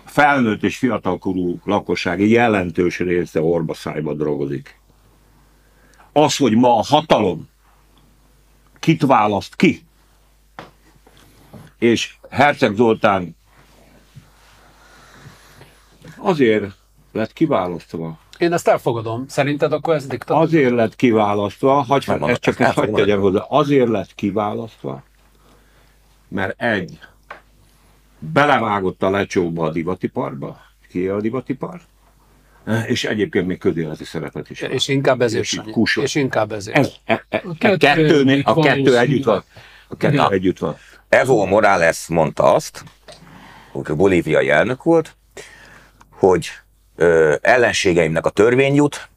[0.10, 4.80] felnőtt és fiatalkorú lakosság jelentős része orbaszájba drogozik.
[6.14, 7.50] Az, hogy ma a hatalom
[8.80, 9.84] kit választ ki,
[11.80, 13.36] és Herceg Zoltán
[16.18, 16.66] azért
[17.12, 19.28] lett kiválasztva, Én ezt elfogadom.
[19.28, 20.46] Szerinted akkor ez diktatúra?
[20.46, 23.06] azért lett kiválasztva, hagy, Nem mondom, ezt csak ezt ezt hagy elfogadom.
[23.06, 25.04] tegyem hozzá, azért lett kiválasztva,
[26.28, 27.00] mert egy,
[28.20, 30.60] belevágott a lecsóba a divatiparba,
[30.90, 31.80] ki a divatipar,
[32.86, 34.62] és egyébként még közéleti szerepet is.
[34.62, 36.04] És inkább ezért És kusol.
[36.04, 36.78] És inkább ezért.
[36.78, 39.44] Ez, e, e, A a, kettő kettő, együtt a van, kettő együtt van.
[39.88, 40.30] A kettő Ja.
[40.32, 40.76] együtt van.
[41.10, 42.84] Evo Morales mondta azt,
[43.72, 45.16] hogy bolíviai elnök volt,
[46.10, 46.50] hogy
[46.96, 49.10] ö, ellenségeimnek a törvény jut,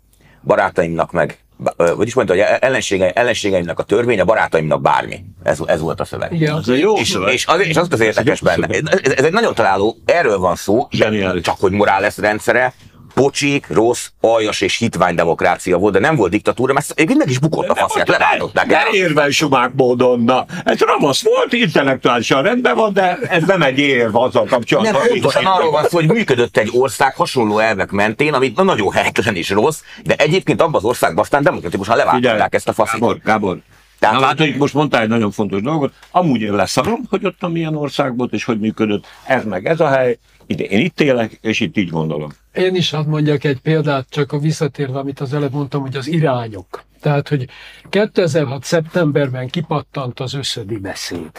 [0.42, 1.38] barátaimnak meg,
[1.76, 5.24] ö, vagyis mondta, hogy ellensége, ellenségeimnek a törvény, a barátaimnak bármi.
[5.42, 6.32] Ez, ez volt a szöveg.
[6.32, 7.32] Igen, Ez egy jó És, szöveg.
[7.32, 8.98] és, az, és az az érdekes Ez egy benne.
[9.02, 11.42] Ez, ez egy nagyon találó, erről van szó, Zseniális.
[11.42, 12.72] csak hogy Morales rendszere,
[13.14, 17.68] pocsik, rossz, aljas és hitvány demokrácia volt, de nem volt diktatúra, mert meg is bukott
[17.68, 18.94] a faszját, levállották Ne el.
[18.94, 20.44] érvel sumák módon, na.
[20.64, 25.00] Ez ravasz volt, intellektuálisan rendben van, de ez nem egy érv azzal kapcsolatban.
[25.00, 28.92] Nem, pontosan arról van szó, hogy működött egy ország hasonló elvek mentén, amit na, nagyon
[28.92, 33.00] helytelen és rossz, de egyébként abban az országban aztán demokratikusan leváltották ezt a faszit.
[33.00, 33.58] Gábor, Gábor.
[33.98, 35.92] Tehát- Na látod, itt most mondtál egy nagyon fontos dolgot.
[36.10, 39.04] Amúgy én leszarom, hogy ott milyen ország volt, és hogy működött.
[39.26, 40.18] Ez meg ez a hely.
[40.46, 42.32] Ide, én itt élek, és itt így gondolom.
[42.53, 46.07] Én is hadd mondjak egy példát, csak a visszatérve, amit az előbb mondtam, hogy az
[46.07, 46.82] irányok.
[47.00, 47.48] Tehát, hogy
[47.88, 48.64] 2006.
[48.64, 51.30] szeptemberben kipattant az összödi beszéd.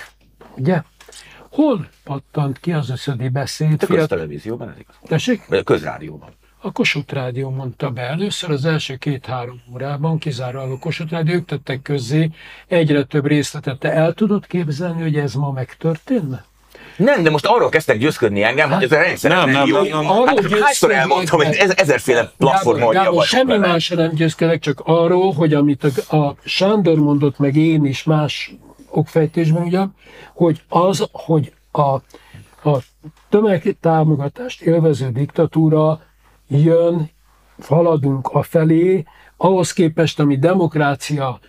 [0.58, 0.82] Ugye?
[1.50, 3.84] Hol pattant ki az összödi beszéd?
[3.84, 4.96] A köztelevízióban ez igaz.
[5.04, 5.46] Tessék?
[5.48, 6.30] Vagy a közrádióban.
[6.62, 11.46] A Kossuth Rádió mondta be először az első két-három órában, kizárólag a Kossuth Rádió, ők
[11.46, 12.30] tettek közzé
[12.68, 13.80] egyre több részletet.
[13.80, 16.46] Te el tudod képzelni, hogy ez ma megtörténne?
[16.96, 19.76] Nem, de most arról kezdtek győzködni engem, hogy ez a rendszer Nem, nem, jó.
[19.76, 20.10] nem, nem.
[20.10, 24.82] Arról Hát hányszor elmondtam, hogy ez, ezerféle platform Gábor, Gábor, semmi másra nem győzkedek, csak
[24.86, 28.54] arról, hogy amit a, a Sándor mondott, meg én is más
[28.90, 29.82] okfejtésben, ugye,
[30.34, 31.82] hogy az, hogy a,
[32.70, 32.84] a
[33.30, 36.02] tömegtámogatást élvező diktatúra
[36.48, 37.12] jön,
[37.68, 39.04] haladunk a felé,
[39.38, 41.40] ahhoz képest, ami demokrácia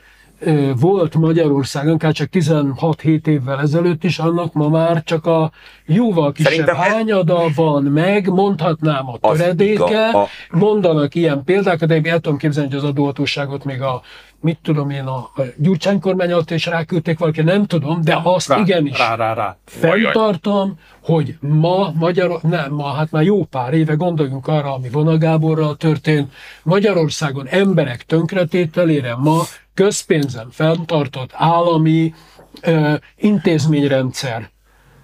[0.77, 5.51] volt Magyarországon, akár csak 16-7 évvel ezelőtt is, annak ma már csak a
[5.87, 11.95] jóval kisebb Szerintem ez- hányada van meg, mondhatnám a töredéke, a- mondanak ilyen példákat, de
[11.95, 14.03] én el tudom képzelni, hogy az adóhatóságot még a,
[14.41, 18.49] mit tudom én, a, a Gyurcsány kormány alatt is ráküldték valaki, nem tudom, de azt
[18.49, 19.57] Rá, igenis Rá, rá, rá.
[19.65, 25.77] fenntartom, hogy ma Magyar, nem ma, hát már jó pár éve gondoljunk arra, ami Vonagáborral
[25.77, 26.33] történt,
[26.63, 29.41] Magyarországon emberek tönkretételére ma
[29.75, 32.15] közpénzen fenntartott állami
[32.61, 34.51] ö, intézményrendszer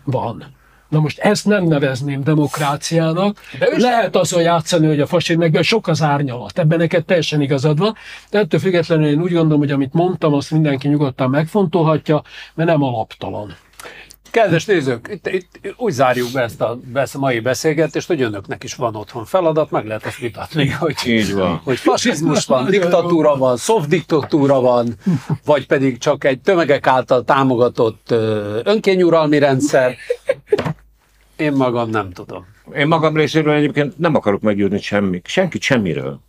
[0.04, 0.58] van.
[0.88, 3.38] Na most ezt nem nevezném demokráciának.
[3.58, 6.58] De Lehet azon játszani, hogy a fasizmusban sok az árnyalat.
[6.58, 7.94] Ebben neked teljesen igazad van.
[8.30, 12.22] De ettől függetlenül én úgy gondolom, hogy amit mondtam, azt mindenki nyugodtan megfontolhatja,
[12.54, 13.56] mert nem alaptalan.
[14.30, 18.22] Kedves nézők, itt, itt úgy zárjuk be ezt a, be ezt a mai beszélgetést, hogy
[18.22, 21.60] önöknek is van otthon feladat, meg lehet ezt vitatni, hogy, Így van.
[21.64, 24.94] hogy fasizmus van, diktatúra van, soft diktatúra van,
[25.44, 28.10] vagy pedig csak egy tömegek által támogatott
[28.64, 29.96] önkényuralmi rendszer.
[31.36, 32.46] Én magam nem tudom.
[32.74, 36.20] Én magam részéről egyébként nem akarok meggyőzni semmi, senkit semmiről.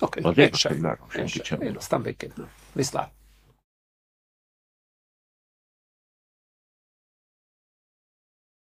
[0.00, 0.98] Oké, Az én sem.
[1.08, 1.60] senkit sem.
[1.60, 2.48] Én aztán végképp nem.
[2.72, 3.10] Viszlát.